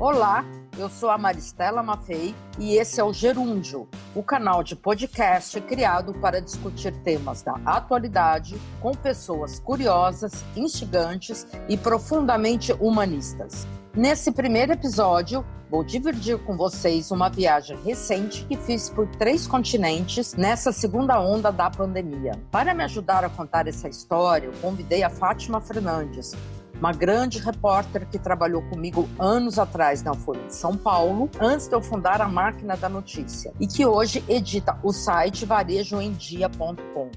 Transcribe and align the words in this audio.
Olá, 0.00 0.46
eu 0.78 0.88
sou 0.88 1.10
a 1.10 1.18
Maristela 1.18 1.82
Maffei 1.82 2.34
e 2.58 2.74
esse 2.76 2.98
é 2.98 3.04
o 3.04 3.12
Gerúndio, 3.12 3.86
o 4.14 4.22
canal 4.22 4.62
de 4.62 4.74
podcast 4.74 5.60
criado 5.60 6.14
para 6.14 6.40
discutir 6.40 6.90
temas 7.02 7.42
da 7.42 7.60
atualidade 7.66 8.58
com 8.80 8.92
pessoas 8.92 9.60
curiosas, 9.60 10.42
instigantes 10.56 11.46
e 11.68 11.76
profundamente 11.76 12.72
humanistas. 12.80 13.68
Nesse 13.94 14.32
primeiro 14.32 14.72
episódio, 14.72 15.44
vou 15.68 15.84
dividir 15.84 16.38
com 16.44 16.56
vocês 16.56 17.10
uma 17.10 17.28
viagem 17.28 17.76
recente 17.84 18.46
que 18.46 18.56
fiz 18.56 18.88
por 18.88 19.06
três 19.06 19.46
continentes 19.46 20.32
nessa 20.32 20.72
segunda 20.72 21.20
onda 21.20 21.52
da 21.52 21.68
pandemia. 21.68 22.40
Para 22.50 22.72
me 22.72 22.84
ajudar 22.84 23.22
a 23.22 23.28
contar 23.28 23.68
essa 23.68 23.86
história, 23.86 24.46
eu 24.46 24.52
convidei 24.62 25.02
a 25.02 25.10
Fátima 25.10 25.60
Fernandes, 25.60 26.34
uma 26.80 26.92
grande 26.92 27.38
repórter 27.38 28.08
que 28.08 28.18
trabalhou 28.18 28.62
comigo 28.62 29.06
anos 29.18 29.58
atrás 29.58 30.02
na 30.02 30.14
Folha 30.14 30.46
de 30.46 30.54
São 30.54 30.74
Paulo, 30.74 31.28
antes 31.38 31.68
de 31.68 31.74
eu 31.74 31.82
fundar 31.82 32.22
a 32.22 32.28
Máquina 32.28 32.74
da 32.74 32.88
Notícia, 32.88 33.52
e 33.60 33.66
que 33.66 33.84
hoje 33.84 34.24
edita 34.26 34.78
o 34.82 34.90
site 34.90 35.44
varejoemdia.com. 35.44 37.10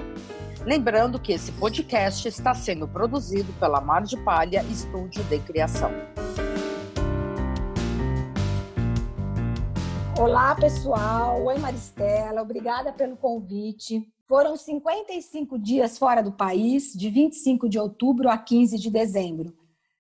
Lembrando 0.66 1.18
que 1.18 1.32
esse 1.32 1.54
podcast 1.54 2.28
está 2.28 2.54
sendo 2.54 2.90
produzido 2.90 3.54
pela 3.54 3.80
Mar 3.80 4.04
de 4.04 4.18
Palha 4.18 4.62
Estúdio 4.64 5.24
de 5.24 5.40
Criação. 5.40 5.92
Olá, 10.20 10.56
pessoal. 10.56 11.42
Oi, 11.46 11.58
Maristela. 11.58 12.42
Obrigada 12.42 12.92
pelo 12.92 13.16
convite. 13.16 14.06
Foram 14.34 14.58
55 14.58 15.60
dias 15.60 15.96
fora 15.96 16.24
do 16.24 16.32
país, 16.32 16.92
de 16.92 17.08
25 17.08 17.70
de 17.70 17.78
outubro 17.78 18.28
a 18.28 18.36
15 18.36 18.80
de 18.80 18.90
dezembro. 18.90 19.56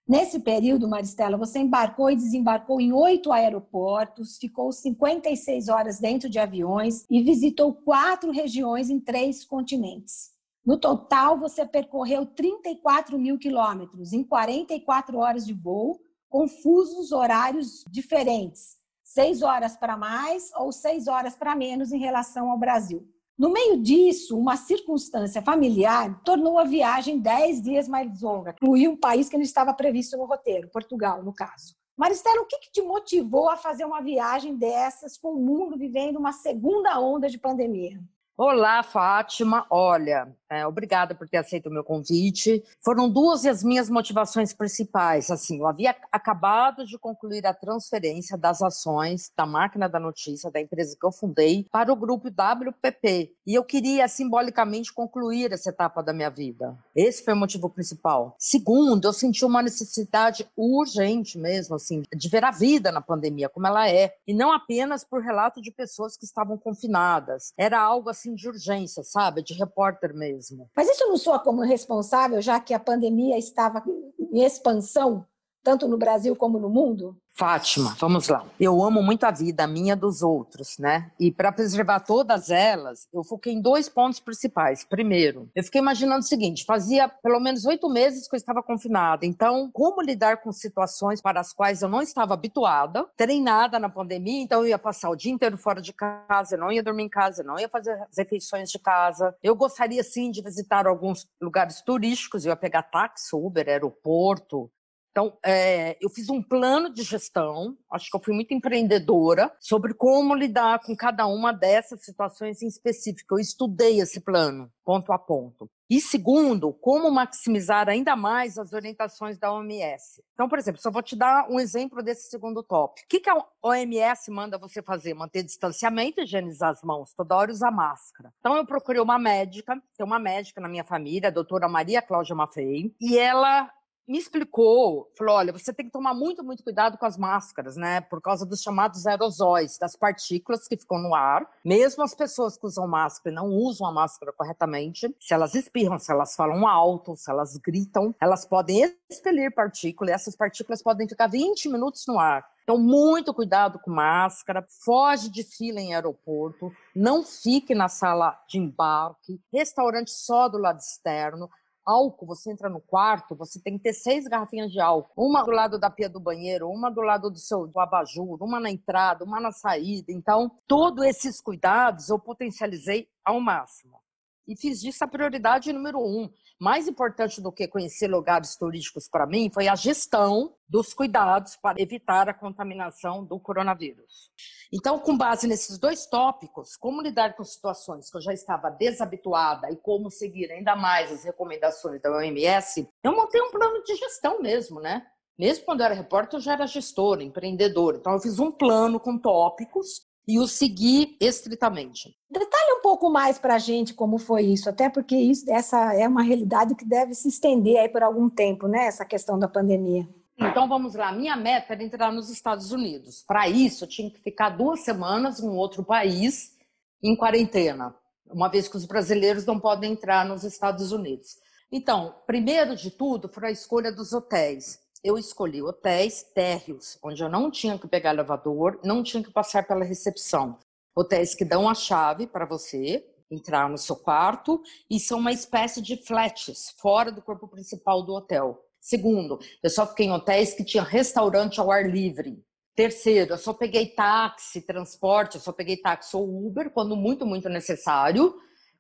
Nesse 0.08 0.40
período, 0.40 0.88
Maristela, 0.88 1.38
você 1.38 1.60
embarcou 1.60 2.10
e 2.10 2.16
desembarcou 2.16 2.82
em 2.82 2.92
oito 2.92 3.32
aeroportos, 3.32 4.40
ficou 4.40 4.72
56 4.72 5.70
horas 5.70 6.00
dentro 6.00 6.28
de 6.28 6.40
aviões 6.40 7.06
e 7.12 7.22
visitou 7.22 7.76
quatro 7.76 8.32
regiões 8.32 8.90
em 8.90 9.00
três 9.00 9.46
continentes. 9.46 10.32
No 10.66 10.80
total, 10.80 11.38
você 11.38 11.64
percorreu 11.64 12.26
34 12.26 13.20
mil 13.20 13.38
quilômetros 13.38 14.14
em 14.14 14.24
44 14.24 15.16
horas 15.16 15.46
de 15.46 15.54
voo, 15.54 16.02
com 16.28 16.48
fusos 16.48 17.12
horários 17.12 17.86
diferentes, 17.88 18.78
seis 19.04 19.44
horas 19.44 19.78
para 19.78 19.96
mais 19.96 20.50
ou 20.56 20.72
seis 20.72 21.08
horas 21.08 21.36
para 21.36 21.56
menos 21.56 21.92
em 21.92 22.00
relação 22.00 22.50
ao 22.50 22.58
Brasil. 22.58 23.13
No 23.38 23.50
meio 23.50 23.82
disso, 23.82 24.38
uma 24.38 24.56
circunstância 24.56 25.42
familiar 25.42 26.22
tornou 26.24 26.60
a 26.60 26.64
viagem 26.64 27.20
dez 27.20 27.62
dias 27.62 27.88
mais 27.88 28.22
longa, 28.22 28.52
incluiu 28.52 28.92
um 28.92 28.98
país 28.98 29.28
que 29.28 29.36
não 29.36 29.44
estava 29.44 29.74
previsto 29.74 30.16
no 30.16 30.26
roteiro, 30.26 30.70
Portugal, 30.70 31.24
no 31.24 31.34
caso. 31.34 31.76
Maristela, 31.98 32.42
o 32.42 32.46
que, 32.46 32.58
que 32.58 32.72
te 32.72 32.82
motivou 32.82 33.50
a 33.50 33.58
fazer 33.58 33.86
uma 33.86 34.02
viagem 34.02 34.56
dessas 34.56 35.18
com 35.18 35.34
o 35.34 35.40
mundo 35.40 35.78
vivendo 35.78 36.18
uma 36.18 36.32
segunda 36.32 37.00
onda 37.00 37.28
de 37.28 37.40
pandemia? 37.40 38.00
Olá, 38.38 38.82
Fátima. 38.84 39.66
Olha, 39.70 40.36
é, 40.54 40.68
obrigada 40.68 41.16
por 41.16 41.28
ter 41.28 41.38
aceito 41.38 41.68
o 41.68 41.72
meu 41.72 41.84
convite. 41.84 42.64
Foram 42.82 43.10
duas 43.10 43.46
as 43.54 43.64
minhas 43.64 43.90
motivações 43.90 44.54
principais. 44.54 45.30
Assim, 45.30 45.60
eu 45.60 45.68
havia 45.68 45.96
acabado 46.12 46.86
de 46.86 46.98
concluir 46.98 47.46
a 47.46 47.54
transferência 47.54 48.38
das 48.38 48.62
ações 48.62 49.32
da 49.36 49.46
máquina 49.46 49.88
da 49.88 50.00
notícia 50.00 50.52
da 50.52 50.60
empresa 50.60 50.98
que 51.00 51.06
eu 51.06 51.12
fundei 51.12 51.66
para 51.72 51.92
o 51.92 51.96
grupo 51.96 52.30
WPP 52.30 53.34
e 53.46 53.54
eu 53.54 53.64
queria 53.64 54.08
simbolicamente 54.08 54.94
concluir 54.94 55.52
essa 55.52 55.70
etapa 55.70 56.02
da 56.02 56.14
minha 56.14 56.30
vida. 56.30 56.78
Esse 56.96 57.24
foi 57.24 57.34
o 57.34 57.38
motivo 57.38 57.70
principal. 57.70 58.36
Segundo, 58.38 59.06
eu 59.06 59.14
senti 59.14 59.46
uma 59.46 59.62
necessidade 59.62 60.48
urgente 60.56 61.38
mesmo, 61.38 61.76
assim, 61.76 62.04
de 62.14 62.30
ver 62.30 62.44
a 62.44 62.52
vida 62.52 62.92
na 62.92 63.02
pandemia 63.02 63.50
como 63.50 63.68
ela 63.68 63.90
é 63.90 64.16
e 64.28 64.34
não 64.34 64.52
apenas 64.52 65.04
por 65.04 65.22
relato 65.22 65.62
de 65.62 65.72
pessoas 65.72 66.18
que 66.18 66.26
estavam 66.26 66.58
confinadas. 66.58 67.54
Era 67.58 67.80
algo 67.80 68.10
assim 68.10 68.36
de 68.36 68.48
urgência, 68.48 69.04
sabe? 69.04 69.44
De 69.44 69.54
repórter 69.54 70.14
mesmo. 70.14 70.43
Mas 70.76 70.90
isso 70.90 71.08
não 71.08 71.18
soa 71.18 71.40
como 71.40 71.62
responsável, 71.62 72.42
já 72.42 72.60
que 72.60 72.74
a 72.74 72.80
pandemia 72.80 73.38
estava 73.38 73.84
em 74.32 74.44
expansão, 74.44 75.26
tanto 75.64 75.88
no 75.88 75.98
Brasil 75.98 76.36
como 76.36 76.60
no 76.60 76.70
mundo? 76.70 77.18
Fátima, 77.36 77.96
vamos 78.00 78.28
lá. 78.28 78.46
Eu 78.60 78.84
amo 78.84 79.02
muito 79.02 79.24
a 79.24 79.32
vida, 79.32 79.64
a 79.64 79.68
minha 79.68 79.96
dos 79.96 80.22
outros, 80.22 80.78
né? 80.78 81.12
E 81.20 81.32
para 81.32 81.52
preservar 81.52 82.02
todas 82.02 82.52
elas, 82.52 83.08
eu 83.12 83.24
foquei 83.24 83.54
em 83.54 83.62
dois 83.62 83.90
pontos 83.90 84.20
principais. 84.20 84.84
Primeiro, 84.84 85.50
eu 85.56 85.64
fiquei 85.64 85.82
imaginando 85.82 86.20
o 86.20 86.28
seguinte: 86.28 86.64
fazia 86.64 87.10
pelo 87.10 87.40
menos 87.40 87.66
oito 87.66 87.90
meses 87.90 88.28
que 88.28 88.36
eu 88.36 88.38
estava 88.38 88.62
confinada. 88.62 89.26
Então, 89.26 89.68
como 89.74 90.02
lidar 90.04 90.44
com 90.44 90.52
situações 90.52 91.22
para 91.22 91.40
as 91.40 91.52
quais 91.52 91.82
eu 91.82 91.90
não 91.90 92.04
estava 92.04 92.36
habituada, 92.36 93.08
treinada 93.18 93.80
na 93.80 93.90
pandemia? 93.90 94.44
Então, 94.44 94.62
eu 94.62 94.68
ia 94.68 94.78
passar 94.78 95.10
o 95.10 95.16
dia 95.16 95.32
inteiro 95.32 95.58
fora 95.58 95.82
de 95.82 95.92
casa, 95.92 96.56
não 96.56 96.72
ia 96.72 96.84
dormir 96.84 97.04
em 97.04 97.10
casa, 97.10 97.42
não 97.42 97.58
ia 97.58 97.68
fazer 97.68 97.94
as 97.94 98.18
refeições 98.18 98.70
de 98.70 98.78
casa. 98.78 99.36
Eu 99.42 99.56
gostaria 99.56 100.04
sim 100.04 100.30
de 100.30 100.44
visitar 100.44 100.86
alguns 100.86 101.28
lugares 101.42 101.82
turísticos, 101.82 102.46
eu 102.46 102.52
ia 102.52 102.56
pegar 102.56 102.84
táxi, 102.84 103.36
Uber, 103.36 103.68
aeroporto, 103.68 104.70
então, 105.14 105.38
é, 105.46 105.96
eu 106.02 106.10
fiz 106.10 106.28
um 106.28 106.42
plano 106.42 106.92
de 106.92 107.04
gestão, 107.04 107.78
acho 107.92 108.10
que 108.10 108.18
eu 108.18 108.20
fui 108.20 108.34
muito 108.34 108.52
empreendedora, 108.52 109.56
sobre 109.60 109.94
como 109.94 110.34
lidar 110.34 110.80
com 110.80 110.96
cada 110.96 111.28
uma 111.28 111.54
dessas 111.54 112.04
situações 112.04 112.64
em 112.64 112.68
específico. 112.68 113.36
Eu 113.36 113.40
estudei 113.40 114.00
esse 114.02 114.20
plano, 114.20 114.72
ponto 114.84 115.14
a 115.14 115.20
ponto. 115.20 115.70
E 115.88 116.02
segundo, 116.02 116.74
como 116.74 117.12
maximizar 117.12 117.88
ainda 117.88 118.16
mais 118.16 118.58
as 118.58 118.74
orientações 118.74 119.38
da 119.38 119.54
OMS. 119.54 120.24
Então, 120.34 120.50
por 120.50 120.58
exemplo, 120.58 120.82
só 120.82 120.90
vou 120.90 121.04
te 121.04 121.16
dar 121.16 121.48
um 121.48 121.60
exemplo 121.60 122.02
desse 122.02 122.32
segundo 122.32 122.64
tópico. 122.64 123.06
O 123.06 123.08
que, 123.08 123.20
que 123.20 123.30
a 123.30 123.46
OMS 123.62 124.32
manda 124.32 124.58
você 124.58 124.82
fazer? 124.82 125.14
Manter 125.14 125.44
distanciamento, 125.44 126.22
higienizar 126.22 126.72
as 126.72 126.82
mãos, 126.82 127.14
toda 127.14 127.36
hora 127.36 127.52
usar 127.52 127.70
máscara. 127.70 128.34
Então, 128.40 128.58
eu 128.58 128.66
procurei 128.66 129.00
uma 129.00 129.20
médica, 129.20 129.80
tem 129.96 130.04
uma 130.04 130.18
médica 130.18 130.60
na 130.60 130.68
minha 130.68 130.84
família, 130.84 131.30
a 131.30 131.32
doutora 131.32 131.70
Maria 131.70 132.02
Cláudia 132.02 132.34
Maffei, 132.34 132.96
e 133.00 133.16
ela 133.16 133.72
me 134.08 134.18
explicou, 134.18 135.12
falou, 135.18 135.36
olha, 135.36 135.54
você 135.54 135.74
tem 135.74 135.86
que 135.86 135.92
tomar 135.92 136.14
muito, 136.14 136.44
muito 136.44 136.64
cuidado 136.64 136.98
com 136.98 137.06
as 137.06 137.18
máscaras, 137.18 137.76
né? 137.76 138.02
Por 138.02 138.22
causa 138.22 138.46
dos 138.46 138.62
chamados 138.62 139.06
aerosóis, 139.08 139.78
das 139.78 139.96
partículas 139.96 140.68
que 140.68 140.78
ficam 140.78 141.00
no 141.00 141.16
ar. 141.16 141.50
Mesmo 141.64 142.04
as 142.04 142.14
pessoas 142.14 142.58
que 142.58 142.66
usam 142.66 142.88
máscara 142.88 143.32
e 143.32 143.36
não 143.36 143.50
usam 143.50 143.88
a 143.88 143.92
máscara 143.92 144.34
corretamente, 144.34 145.16
se 145.20 145.34
elas 145.34 145.56
espirram, 145.56 145.98
se 145.98 146.12
elas 146.12 146.36
falam 146.36 146.68
alto, 146.68 147.16
se 147.16 147.30
elas 147.30 147.58
gritam, 147.58 148.14
elas 148.20 148.46
podem 148.46 148.94
expelir 149.10 149.54
partículas 149.54 150.12
e 150.12 150.16
essas 150.16 150.36
partículas 150.36 150.82
podem 150.82 151.08
ficar 151.08 151.28
20 151.28 151.70
minutos 151.70 152.04
no 152.08 152.20
ar. 152.20 152.46
Então, 152.64 152.78
muito 152.78 153.34
cuidado 153.34 153.78
com 153.80 153.92
máscara, 153.92 154.66
foge 154.86 155.30
de 155.30 155.44
fila 155.44 155.82
em 155.82 155.94
aeroporto, 155.94 156.72
não 156.96 157.22
fique 157.22 157.76
na 157.76 157.90
sala 157.90 158.40
de 158.48 158.58
embarque, 158.58 159.42
restaurante 159.52 160.12
só 160.12 160.48
do 160.48 160.58
lado 160.58 160.80
externo, 160.80 161.50
álcool, 161.86 162.26
você 162.26 162.52
entra 162.52 162.70
no 162.70 162.80
quarto, 162.80 163.36
você 163.36 163.62
tem 163.62 163.78
que 163.78 163.84
ter 163.84 163.94
seis 163.94 164.28
garrafinhas 164.28 164.72
de 164.72 164.80
álcool. 164.80 165.12
Uma 165.16 165.44
do 165.44 165.52
lado 165.52 165.80
da 165.80 165.90
pia 165.90 166.10
do 166.10 166.20
banheiro, 166.20 166.70
uma 166.70 166.90
do 166.90 167.02
lado 167.02 167.30
do 167.30 167.38
seu 167.38 167.68
do 167.68 167.80
abajur, 167.80 168.42
uma 168.42 168.60
na 168.60 168.70
entrada, 168.70 169.24
uma 169.24 169.40
na 169.40 169.52
saída. 169.52 170.12
Então, 170.12 170.52
todos 170.68 171.06
esses 171.06 171.42
cuidados 171.42 172.10
eu 172.10 172.20
potencializei 172.20 173.08
ao 173.24 173.40
máximo. 173.40 174.03
E 174.48 174.60
fiz 174.60 174.82
disso 174.82 175.04
a 175.04 175.08
prioridade 175.08 175.72
número 175.72 176.00
um 176.00 176.30
mais 176.60 176.88
importante 176.88 177.42
do 177.42 177.52
que 177.52 177.68
conhecer 177.68 178.08
lugares 178.08 178.56
turísticos 178.56 179.10
para 179.10 179.28
mim 179.28 179.50
foi 179.54 179.68
a 179.68 179.76
gestão 179.76 180.56
dos 180.68 180.94
cuidados 180.94 181.58
para 181.58 181.82
evitar 181.82 182.30
a 182.30 182.34
contaminação 182.34 183.24
do 183.26 183.40
coronavírus. 183.40 184.32
Então, 184.72 184.98
com 184.98 185.18
base 185.18 185.48
nesses 185.48 185.78
dois 185.78 186.06
tópicos, 186.06 186.76
como 186.76 187.02
lidar 187.02 187.36
com 187.36 187.44
situações 187.44 188.10
que 188.10 188.18
eu 188.18 188.22
já 188.22 188.34
estava 188.34 188.70
desabituada 188.70 189.70
e 189.72 189.76
como 189.76 190.10
seguir 190.10 190.52
ainda 190.52 190.76
mais 190.76 191.12
as 191.12 191.24
recomendações 191.24 192.02
da 192.02 192.12
OMS, 192.12 192.88
eu 193.04 193.16
montei 193.16 193.42
um 193.42 193.52
plano 193.52 193.84
de 193.84 193.96
gestão 193.96 194.42
mesmo, 194.42 194.80
né? 194.80 195.06
Mesmo 195.38 195.66
quando 195.66 195.82
eu 195.82 195.88
era 195.88 195.96
repórter, 195.96 196.38
eu 196.38 196.42
já 196.42 196.54
era 196.54 196.66
gestora, 196.68 197.24
empreendedora. 197.24 197.98
Então, 197.98 198.14
eu 198.14 198.20
fiz 198.20 198.40
um 198.40 198.52
plano 198.52 199.00
com 199.00 199.18
tópicos 199.18 200.02
e 200.28 200.40
o 200.40 200.48
seguir 200.48 201.18
estritamente. 201.20 202.16
Detalhe 202.30 202.63
pouco 202.94 203.10
mais 203.10 203.40
para 203.40 203.56
a 203.56 203.60
gente 203.60 203.92
como 203.92 204.20
foi 204.20 204.44
isso, 204.44 204.70
até 204.70 204.88
porque 204.88 205.16
isso, 205.16 205.52
essa 205.52 205.96
é 205.96 206.08
uma 206.08 206.22
realidade 206.22 206.76
que 206.76 206.86
deve 206.86 207.16
se 207.16 207.28
estender 207.28 207.80
aí 207.80 207.90
por 207.90 208.04
algum 208.04 208.30
tempo, 208.30 208.68
né? 208.68 208.86
Essa 208.86 209.04
questão 209.04 209.40
da 209.40 209.48
pandemia. 209.48 210.08
Então 210.38 210.68
vamos 210.68 210.94
lá, 210.94 211.12
minha 211.12 211.36
meta 211.36 211.74
era 211.74 211.84
entrar 211.84 212.12
nos 212.12 212.30
Estados 212.30 212.72
Unidos. 212.72 213.24
Para 213.28 213.50
isso, 213.50 213.84
eu 213.84 213.90
tinha 213.90 214.12
que 214.12 214.20
ficar 214.20 214.50
duas 214.50 214.82
semanas 214.82 215.40
em 215.40 215.50
outro 215.50 215.84
país 215.84 216.56
em 217.02 217.16
quarentena, 217.16 217.96
uma 218.30 218.48
vez 218.48 218.68
que 218.68 218.78
os 218.78 218.86
brasileiros 218.86 219.44
não 219.44 219.60
podem 219.60 219.94
entrar 219.94 220.24
nos 220.24 220.44
Estados 220.44 220.92
Unidos. 220.92 221.38
Então, 221.72 222.14
primeiro 222.28 222.76
de 222.76 222.92
tudo, 222.92 223.28
foi 223.28 223.48
a 223.48 223.52
escolha 223.52 223.92
dos 223.92 224.14
hotéis 224.14 224.84
eu 225.04 225.18
escolhi 225.18 225.62
hotéis 225.62 226.24
térreos, 226.34 226.98
onde 227.04 227.22
eu 227.22 227.28
não 227.28 227.52
tinha 227.52 227.78
que 227.78 227.88
pegar 227.88 228.12
elevador, 228.12 228.80
não 228.84 229.04
tinha 229.04 229.22
que 229.22 229.30
passar 229.30 229.68
pela 229.68 229.84
recepção. 229.84 230.58
Hotéis 230.96 231.34
que 231.34 231.46
dão 231.46 231.68
a 231.68 231.74
chave 231.74 232.28
para 232.28 232.46
você 232.46 233.04
entrar 233.30 233.70
no 233.70 233.78
seu 233.78 233.96
quarto 233.96 234.62
e 234.90 235.00
são 235.00 235.20
uma 235.20 235.32
espécie 235.32 235.82
de 235.82 235.98
flats 236.06 236.76
fora 236.78 237.12
do 237.12 237.22
corpo 237.22 237.48
principal 237.48 238.04
do 238.04 238.14
hotel. 238.14 238.60
Segundo, 238.80 239.40
eu 239.64 239.70
só 239.70 239.88
fiquei 239.88 240.08
em 240.08 240.12
hotéis 240.12 240.54
que 240.54 240.64
tinham 240.64 240.86
restaurante 240.86 241.60
ao 241.60 241.72
ar 241.72 241.90
livre. 241.90 242.44
Terceiro, 242.76 243.34
eu 243.34 243.38
só 243.38 243.54
peguei 243.54 243.88
táxi, 243.88 244.62
transporte, 244.62 245.36
eu 245.36 245.42
só 245.42 245.52
peguei 245.52 245.78
táxi 245.78 246.16
ou 246.16 246.48
Uber 246.48 246.70
quando 246.72 246.96
muito, 246.96 247.26
muito 247.26 247.48
necessário. 247.48 248.36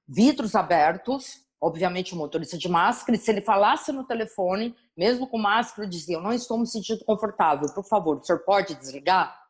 Vidros 0.07 0.55
abertos, 0.55 1.45
obviamente 1.61 2.13
o 2.13 2.17
motorista 2.17 2.57
de 2.57 2.67
máscara, 2.67 3.15
e 3.15 3.19
se 3.19 3.31
ele 3.31 3.41
falasse 3.41 3.91
no 3.91 4.03
telefone, 4.03 4.75
mesmo 4.97 5.27
com 5.27 5.37
máscara, 5.37 5.87
dizia: 5.87 6.17
Eu 6.17 6.21
não 6.21 6.33
estou 6.33 6.57
me 6.57 6.67
sentindo 6.67 7.05
confortável, 7.05 7.71
por 7.73 7.85
favor, 7.85 8.17
o 8.17 8.23
senhor 8.23 8.39
pode 8.39 8.75
desligar? 8.75 9.42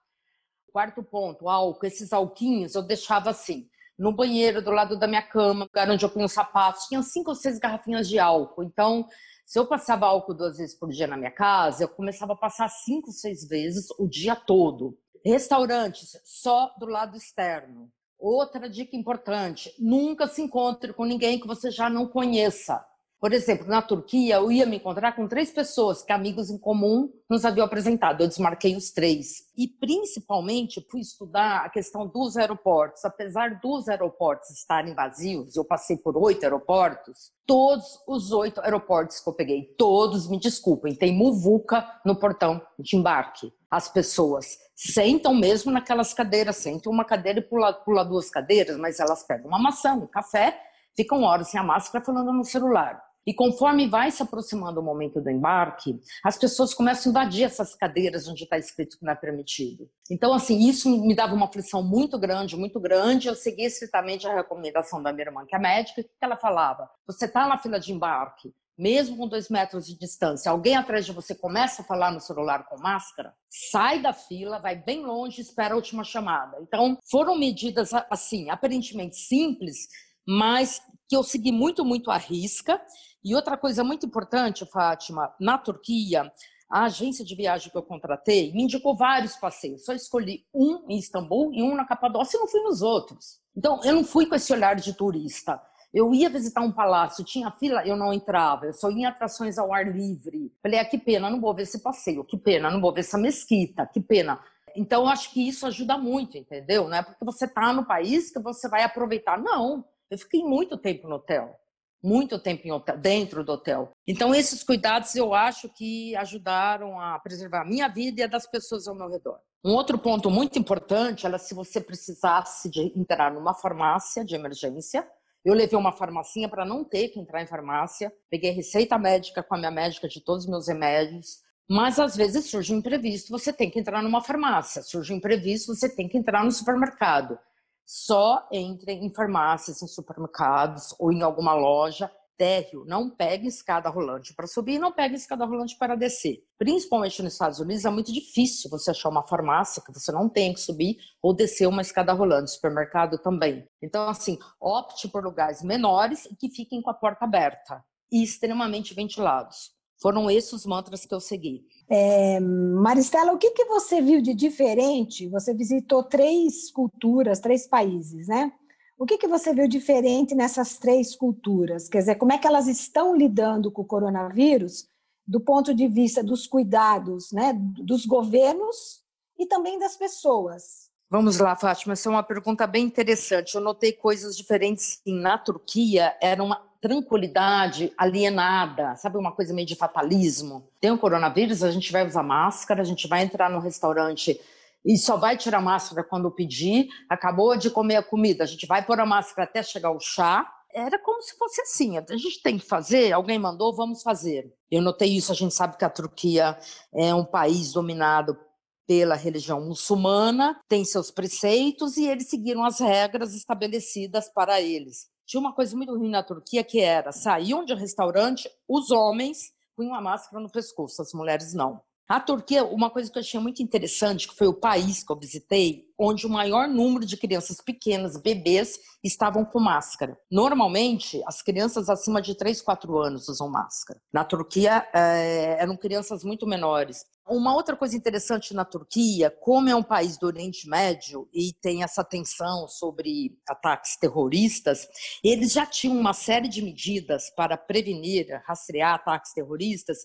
Quarto 0.73 1.03
ponto, 1.03 1.47
álcool. 1.47 1.85
Esses 1.85 2.11
alquinhos 2.11 2.73
eu 2.73 2.81
deixava 2.81 3.29
assim, 3.29 3.69
no 3.97 4.11
banheiro, 4.11 4.59
do 4.59 4.71
lado 4.71 4.97
da 4.97 5.07
minha 5.07 5.21
cama, 5.21 5.65
lugar 5.65 5.87
onde 5.87 6.03
eu 6.03 6.09
punho 6.09 6.25
os 6.25 6.33
sapatos, 6.33 6.87
tinha 6.87 7.01
cinco 7.03 7.29
ou 7.29 7.35
seis 7.35 7.59
garrafinhas 7.59 8.09
de 8.09 8.17
álcool. 8.17 8.63
Então, 8.63 9.07
se 9.45 9.59
eu 9.59 9.67
passava 9.67 10.07
álcool 10.07 10.33
duas 10.33 10.57
vezes 10.57 10.75
por 10.75 10.89
dia 10.89 11.05
na 11.05 11.15
minha 11.15 11.29
casa, 11.29 11.83
eu 11.83 11.87
começava 11.87 12.33
a 12.33 12.35
passar 12.35 12.67
cinco, 12.69 13.11
seis 13.11 13.47
vezes 13.47 13.85
o 13.99 14.07
dia 14.07 14.35
todo. 14.35 14.97
Restaurantes, 15.23 16.19
só 16.25 16.73
do 16.79 16.87
lado 16.87 17.15
externo. 17.15 17.87
Outra 18.17 18.67
dica 18.67 18.97
importante: 18.97 19.71
nunca 19.77 20.25
se 20.25 20.41
encontre 20.41 20.91
com 20.91 21.05
ninguém 21.05 21.39
que 21.39 21.45
você 21.45 21.69
já 21.69 21.87
não 21.87 22.07
conheça. 22.07 22.83
Por 23.23 23.31
exemplo, 23.31 23.65
na 23.69 23.81
Turquia, 23.81 24.35
eu 24.35 24.51
ia 24.51 24.65
me 24.65 24.75
encontrar 24.75 25.13
com 25.13 25.29
três 25.29 25.49
pessoas 25.49 26.03
que 26.03 26.11
amigos 26.11 26.49
em 26.49 26.57
comum 26.57 27.09
nos 27.29 27.45
haviam 27.45 27.65
apresentado. 27.65 28.19
Eu 28.19 28.27
desmarquei 28.27 28.75
os 28.75 28.91
três. 28.91 29.45
E, 29.55 29.65
principalmente, 29.65 30.85
fui 30.91 30.99
estudar 30.99 31.63
a 31.63 31.69
questão 31.69 32.05
dos 32.05 32.35
aeroportos. 32.35 33.05
Apesar 33.05 33.61
dos 33.61 33.87
aeroportos 33.87 34.49
estarem 34.49 34.93
vazios, 34.93 35.55
eu 35.55 35.63
passei 35.63 35.95
por 35.95 36.17
oito 36.17 36.43
aeroportos, 36.43 37.31
todos 37.47 37.97
os 38.05 38.33
oito 38.33 38.59
aeroportos 38.59 39.21
que 39.21 39.29
eu 39.29 39.33
peguei, 39.33 39.73
todos, 39.77 40.29
me 40.29 40.37
desculpem, 40.37 40.93
tem 40.93 41.13
muvuca 41.13 41.89
no 42.05 42.17
portão 42.17 42.61
de 42.77 42.97
embarque. 42.97 43.53
As 43.71 43.87
pessoas 43.87 44.57
sentam 44.75 45.33
mesmo 45.33 45.71
naquelas 45.71 46.13
cadeiras, 46.13 46.57
sentam 46.57 46.91
uma 46.91 47.05
cadeira 47.05 47.39
e 47.39 47.41
pula, 47.41 47.71
pula 47.71 48.03
duas 48.03 48.29
cadeiras, 48.29 48.75
mas 48.75 48.99
elas 48.99 49.23
pegam 49.23 49.47
uma 49.47 49.59
maçã, 49.59 49.93
um 49.93 50.07
café, 50.07 50.59
ficam 50.93 51.23
horas 51.23 51.47
sem 51.47 51.57
a 51.57 51.63
máscara 51.63 52.03
falando 52.03 52.33
no 52.33 52.43
celular. 52.43 53.12
E 53.25 53.33
conforme 53.33 53.87
vai 53.87 54.11
se 54.11 54.21
aproximando 54.21 54.79
o 54.79 54.83
momento 54.83 55.21
do 55.21 55.29
embarque, 55.29 55.99
as 56.23 56.37
pessoas 56.37 56.73
começam 56.73 57.09
a 57.09 57.11
invadir 57.11 57.43
essas 57.43 57.73
cadeiras 57.73 58.27
onde 58.27 58.43
está 58.43 58.57
escrito 58.57 58.97
que 58.97 59.05
não 59.05 59.13
é 59.13 59.15
permitido. 59.15 59.89
Então, 60.11 60.33
assim, 60.33 60.67
isso 60.67 60.89
me 60.89 61.15
dava 61.15 61.33
uma 61.33 61.45
aflição 61.45 61.81
muito 61.81 62.19
grande, 62.19 62.57
muito 62.57 62.79
grande. 62.79 63.27
Eu 63.27 63.35
segui 63.35 63.63
estritamente 63.63 64.27
a 64.27 64.35
recomendação 64.35 65.01
da 65.01 65.13
minha 65.13 65.27
irmã, 65.27 65.45
que 65.45 65.55
é 65.55 65.59
médica, 65.59 66.03
que 66.03 66.09
ela 66.21 66.35
falava: 66.35 66.89
você 67.07 67.25
está 67.25 67.47
na 67.47 67.57
fila 67.57 67.79
de 67.79 67.93
embarque, 67.93 68.53
mesmo 68.77 69.15
com 69.15 69.27
dois 69.27 69.49
metros 69.49 69.85
de 69.85 69.97
distância, 69.97 70.51
alguém 70.51 70.75
atrás 70.75 71.05
de 71.05 71.11
você 71.11 71.35
começa 71.35 71.81
a 71.81 71.85
falar 71.85 72.11
no 72.11 72.19
celular 72.19 72.65
com 72.67 72.77
máscara, 72.77 73.33
sai 73.49 74.01
da 74.01 74.11
fila, 74.11 74.59
vai 74.59 74.75
bem 74.75 75.05
longe 75.05 75.41
espera 75.41 75.73
a 75.73 75.77
última 75.77 76.03
chamada. 76.03 76.57
Então, 76.61 76.97
foram 77.09 77.37
medidas, 77.37 77.91
assim, 78.09 78.49
aparentemente 78.49 79.15
simples, 79.15 79.87
mas 80.27 80.81
que 81.07 81.15
eu 81.15 81.23
segui 81.23 81.51
muito, 81.51 81.85
muito 81.85 82.09
à 82.09 82.17
risca 82.17 82.81
e 83.23 83.33
outra 83.33 83.55
coisa 83.55 83.83
muito 83.83 84.05
importante, 84.05 84.65
Fátima, 84.65 85.33
na 85.39 85.57
Turquia, 85.57 86.29
a 86.69 86.85
agência 86.85 87.23
de 87.23 87.35
viagem 87.35 87.71
que 87.71 87.77
eu 87.77 87.83
contratei 87.83 88.51
me 88.51 88.63
indicou 88.63 88.97
vários 88.97 89.35
passeios. 89.35 89.85
Só 89.85 89.93
escolhi 89.93 90.45
um 90.53 90.83
em 90.89 90.97
Istambul 90.97 91.53
e 91.53 91.63
um 91.63 91.75
na 91.75 91.85
Capadócia 91.85 92.35
e 92.35 92.39
não 92.39 92.47
fui 92.47 92.61
nos 92.61 92.81
outros. 92.81 93.39
Então, 93.55 93.79
eu 93.83 93.93
não 93.93 94.03
fui 94.03 94.25
com 94.25 94.35
esse 94.35 94.51
olhar 94.51 94.75
de 94.75 94.91
turista. 94.93 95.61
Eu 95.93 96.13
ia 96.13 96.29
visitar 96.29 96.61
um 96.61 96.71
palácio, 96.71 97.23
tinha 97.23 97.51
fila, 97.51 97.85
eu 97.85 97.95
não 97.95 98.11
entrava, 98.11 98.65
eu 98.65 98.73
só 98.73 98.89
ia 98.89 98.97
em 98.97 99.05
atrações 99.05 99.59
ao 99.59 99.71
ar 99.71 99.85
livre. 99.85 100.51
Falei, 100.61 100.79
ah, 100.79 100.85
que 100.85 100.97
pena, 100.97 101.29
não 101.29 101.39
vou 101.39 101.53
ver 101.53 101.61
esse 101.61 101.79
passeio, 101.79 102.25
que 102.25 102.35
pena, 102.35 102.71
não 102.71 102.81
vou 102.81 102.91
ver 102.91 103.01
essa 103.01 103.17
mesquita, 103.17 103.85
que 103.85 104.01
pena. 104.01 104.39
Então, 104.75 105.03
eu 105.03 105.07
acho 105.07 105.31
que 105.31 105.47
isso 105.47 105.67
ajuda 105.67 105.95
muito, 105.97 106.35
entendeu? 106.35 106.89
Não 106.89 106.97
é 106.97 107.03
porque 107.03 107.23
você 107.23 107.45
está 107.45 107.71
no 107.71 107.85
país 107.85 108.31
que 108.31 108.39
você 108.39 108.67
vai 108.67 108.81
aproveitar. 108.81 109.37
Não, 109.37 109.85
eu 110.09 110.17
fiquei 110.17 110.43
muito 110.43 110.75
tempo 110.75 111.07
no 111.07 111.17
hotel 111.17 111.55
muito 112.03 112.37
tempo 112.37 112.71
hotel, 112.73 112.97
dentro 112.97 113.43
do 113.43 113.53
hotel. 113.53 113.91
Então, 114.05 114.35
esses 114.35 114.61
cuidados 114.61 115.15
eu 115.15 115.33
acho 115.33 115.69
que 115.69 116.15
ajudaram 116.17 116.99
a 116.99 117.17
preservar 117.19 117.61
a 117.61 117.65
minha 117.65 117.87
vida 117.87 118.19
e 118.19 118.23
a 118.23 118.27
das 118.27 118.45
pessoas 118.45 118.87
ao 118.87 118.95
meu 118.95 119.09
redor. 119.09 119.39
Um 119.63 119.71
outro 119.71 119.97
ponto 119.97 120.29
muito 120.29 120.59
importante 120.59 121.25
era 121.25 121.37
se 121.37 121.55
você 121.55 121.79
precisasse 121.79 122.69
de 122.69 122.91
entrar 122.99 123.33
numa 123.33 123.53
farmácia 123.53 124.25
de 124.25 124.35
emergência. 124.35 125.07
Eu 125.45 125.53
levei 125.53 125.79
uma 125.79 125.93
farmacinha 125.93 126.49
para 126.49 126.65
não 126.65 126.83
ter 126.83 127.07
que 127.07 127.19
entrar 127.19 127.41
em 127.41 127.47
farmácia. 127.47 128.11
Peguei 128.29 128.51
receita 128.51 128.97
médica 128.97 129.41
com 129.41 129.55
a 129.55 129.57
minha 129.57 129.71
médica 129.71 130.07
de 130.07 130.19
todos 130.19 130.43
os 130.43 130.49
meus 130.49 130.67
remédios. 130.67 131.41
Mas 131.69 131.97
às 131.97 132.13
vezes 132.13 132.49
surge 132.49 132.73
um 132.73 132.79
imprevisto, 132.79 133.31
você 133.31 133.53
tem 133.53 133.69
que 133.69 133.79
entrar 133.79 134.03
numa 134.03 134.21
farmácia. 134.21 134.81
Surge 134.81 135.13
um 135.13 135.15
imprevisto, 135.15 135.73
você 135.73 135.87
tem 135.87 136.09
que 136.09 136.17
entrar 136.17 136.43
no 136.43 136.51
supermercado 136.51 137.39
só 137.85 138.47
entre 138.51 138.93
em 138.93 139.13
farmácias, 139.13 139.81
em 139.81 139.87
supermercados 139.87 140.95
ou 140.99 141.11
em 141.11 141.21
alguma 141.21 141.53
loja 141.53 142.11
térreo. 142.37 142.83
Não 142.85 143.09
pegue 143.09 143.47
escada 143.47 143.89
rolante 143.89 144.33
para 144.33 144.47
subir 144.47 144.79
não 144.79 144.91
pegue 144.91 145.15
escada 145.15 145.45
rolante 145.45 145.77
para 145.77 145.95
descer. 145.95 146.43
Principalmente 146.57 147.21
nos 147.21 147.33
Estados 147.33 147.59
Unidos 147.59 147.85
é 147.85 147.89
muito 147.89 148.11
difícil 148.11 148.69
você 148.69 148.91
achar 148.91 149.09
uma 149.09 149.23
farmácia 149.23 149.83
que 149.85 149.93
você 149.93 150.11
não 150.11 150.27
tem 150.27 150.53
que 150.53 150.59
subir 150.59 150.97
ou 151.21 151.33
descer 151.33 151.67
uma 151.67 151.81
escada 151.81 152.13
rolante, 152.13 152.51
supermercado 152.51 153.17
também. 153.17 153.67
Então, 153.81 154.07
assim, 154.07 154.37
opte 154.59 155.07
por 155.07 155.23
lugares 155.23 155.61
menores 155.61 156.25
e 156.25 156.35
que 156.35 156.49
fiquem 156.49 156.81
com 156.81 156.89
a 156.89 156.93
porta 156.93 157.25
aberta 157.25 157.83
e 158.11 158.23
extremamente 158.23 158.93
ventilados. 158.93 159.71
Foram 160.01 160.29
esses 160.29 160.51
os 160.51 160.65
mantras 160.65 161.05
que 161.05 161.13
eu 161.13 161.19
segui. 161.19 161.65
É, 161.89 162.39
Maristela, 162.39 163.33
o 163.33 163.37
que, 163.37 163.51
que 163.51 163.65
você 163.65 164.01
viu 164.01 164.21
de 164.21 164.33
diferente? 164.33 165.27
Você 165.29 165.53
visitou 165.53 166.03
três 166.03 166.71
culturas, 166.71 167.39
três 167.39 167.67
países, 167.67 168.27
né? 168.27 168.51
O 168.97 169.05
que, 169.05 169.17
que 169.17 169.27
você 169.27 169.53
viu 169.53 169.67
diferente 169.67 170.33
nessas 170.35 170.77
três 170.77 171.15
culturas? 171.15 171.89
Quer 171.89 171.99
dizer, 171.99 172.15
como 172.15 172.31
é 172.31 172.37
que 172.37 172.47
elas 172.47 172.67
estão 172.67 173.15
lidando 173.15 173.71
com 173.71 173.81
o 173.81 173.85
coronavírus 173.85 174.87
do 175.27 175.39
ponto 175.39 175.73
de 175.73 175.87
vista 175.87 176.23
dos 176.23 176.47
cuidados, 176.47 177.31
né, 177.31 177.53
dos 177.53 178.05
governos 178.05 179.01
e 179.37 179.45
também 179.45 179.79
das 179.79 179.95
pessoas? 179.95 180.91
Vamos 181.09 181.37
lá, 181.37 181.55
Fátima, 181.55 181.93
essa 181.93 182.09
é 182.09 182.11
uma 182.11 182.23
pergunta 182.23 182.65
bem 182.65 182.85
interessante. 182.85 183.55
Eu 183.55 183.61
notei 183.61 183.93
coisas 183.93 184.35
diferentes. 184.35 185.01
Sim, 185.03 185.19
na 185.19 185.37
Turquia 185.37 186.15
era 186.21 186.41
uma 186.43 186.61
tranquilidade 186.83 187.93
alienada, 187.97 188.93
sabe 188.97 189.17
uma 189.17 189.31
coisa 189.31 189.53
meio 189.53 189.65
de 189.65 189.73
fatalismo. 189.73 190.67
Tem 190.81 190.91
o 190.91 190.97
coronavírus, 190.97 191.63
a 191.63 191.71
gente 191.71 191.89
vai 191.93 192.05
usar 192.05 192.23
máscara, 192.23 192.81
a 192.81 192.83
gente 192.83 193.07
vai 193.07 193.23
entrar 193.23 193.49
no 193.49 193.61
restaurante 193.61 194.37
e 194.85 194.97
só 194.97 195.15
vai 195.15 195.37
tirar 195.37 195.61
máscara 195.61 196.03
quando 196.03 196.29
pedir. 196.29 196.89
Acabou 197.09 197.55
de 197.55 197.69
comer 197.69 197.95
a 197.95 198.03
comida, 198.03 198.43
a 198.43 198.47
gente 198.47 198.67
vai 198.67 198.85
pôr 198.85 198.99
a 198.99 199.05
máscara 199.05 199.47
até 199.49 199.63
chegar 199.63 199.91
o 199.91 199.99
chá. 200.01 200.45
Era 200.73 200.99
como 200.99 201.21
se 201.21 201.37
fosse 201.37 201.61
assim, 201.61 201.97
a 201.97 202.17
gente 202.17 202.41
tem 202.41 202.57
que 202.59 202.65
fazer, 202.65 203.13
alguém 203.13 203.39
mandou, 203.39 203.73
vamos 203.73 204.03
fazer. 204.03 204.53
Eu 204.69 204.81
notei 204.81 205.15
isso, 205.15 205.31
a 205.31 205.35
gente 205.35 205.53
sabe 205.55 205.77
que 205.77 205.85
a 205.85 205.89
Turquia 205.89 206.57
é 206.93 207.15
um 207.15 207.23
país 207.23 207.71
dominado 207.71 208.37
pela 208.85 209.15
religião 209.15 209.61
muçulmana, 209.61 210.59
tem 210.67 210.83
seus 210.83 211.09
preceitos 211.09 211.95
e 211.95 212.05
eles 212.05 212.27
seguiram 212.27 212.65
as 212.65 212.81
regras 212.81 213.33
estabelecidas 213.33 214.27
para 214.27 214.59
eles 214.59 215.12
tinha 215.33 215.41
uma 215.41 215.51
coisa 215.51 215.75
muito 215.75 215.97
ruim 215.97 216.11
na 216.11 216.21
Turquia 216.21 216.63
que 216.63 216.79
era 216.79 217.11
saíam 217.11 217.65
de 217.65 217.73
restaurante, 217.73 218.47
os 218.67 218.91
homens 218.91 219.51
punham 219.75 219.95
a 219.95 219.99
máscara 219.99 220.39
no 220.39 220.47
pescoço, 220.47 221.01
as 221.01 221.11
mulheres 221.11 221.55
não. 221.55 221.81
A 222.07 222.19
Turquia, 222.19 222.65
uma 222.65 222.89
coisa 222.89 223.09
que 223.09 223.17
eu 223.17 223.21
achei 223.21 223.39
muito 223.39 223.63
interessante, 223.63 224.27
que 224.27 224.35
foi 224.35 224.47
o 224.47 224.53
país 224.53 225.03
que 225.03 225.11
eu 225.11 225.17
visitei, 225.17 225.85
onde 225.97 226.27
o 226.27 226.29
maior 226.29 226.67
número 226.67 227.05
de 227.05 227.15
crianças 227.15 227.61
pequenas, 227.61 228.21
bebês, 228.21 228.77
estavam 229.01 229.45
com 229.45 229.59
máscara. 229.59 230.17
Normalmente, 230.29 231.21
as 231.25 231.41
crianças 231.41 231.89
acima 231.89 232.21
de 232.21 232.35
3, 232.35 232.61
4 232.61 232.97
anos 232.99 233.29
usam 233.29 233.49
máscara. 233.49 234.01
Na 234.11 234.25
Turquia, 234.25 234.85
é, 234.93 235.55
eram 235.59 235.77
crianças 235.77 236.25
muito 236.25 236.45
menores. 236.45 237.05
Uma 237.25 237.55
outra 237.55 237.77
coisa 237.77 237.95
interessante 237.95 238.53
na 238.53 238.65
Turquia, 238.65 239.31
como 239.31 239.69
é 239.69 239.75
um 239.75 239.81
país 239.81 240.17
do 240.17 240.27
Oriente 240.27 240.67
Médio 240.67 241.29
e 241.33 241.53
tem 241.53 241.81
essa 241.81 242.03
tensão 242.03 242.67
sobre 242.67 243.37
ataques 243.47 243.95
terroristas, 243.95 244.89
eles 245.23 245.53
já 245.53 245.65
tinham 245.65 245.97
uma 245.97 246.11
série 246.11 246.49
de 246.49 246.61
medidas 246.61 247.29
para 247.29 247.55
prevenir, 247.55 248.43
rastrear 248.45 248.95
ataques 248.95 249.31
terroristas. 249.31 249.99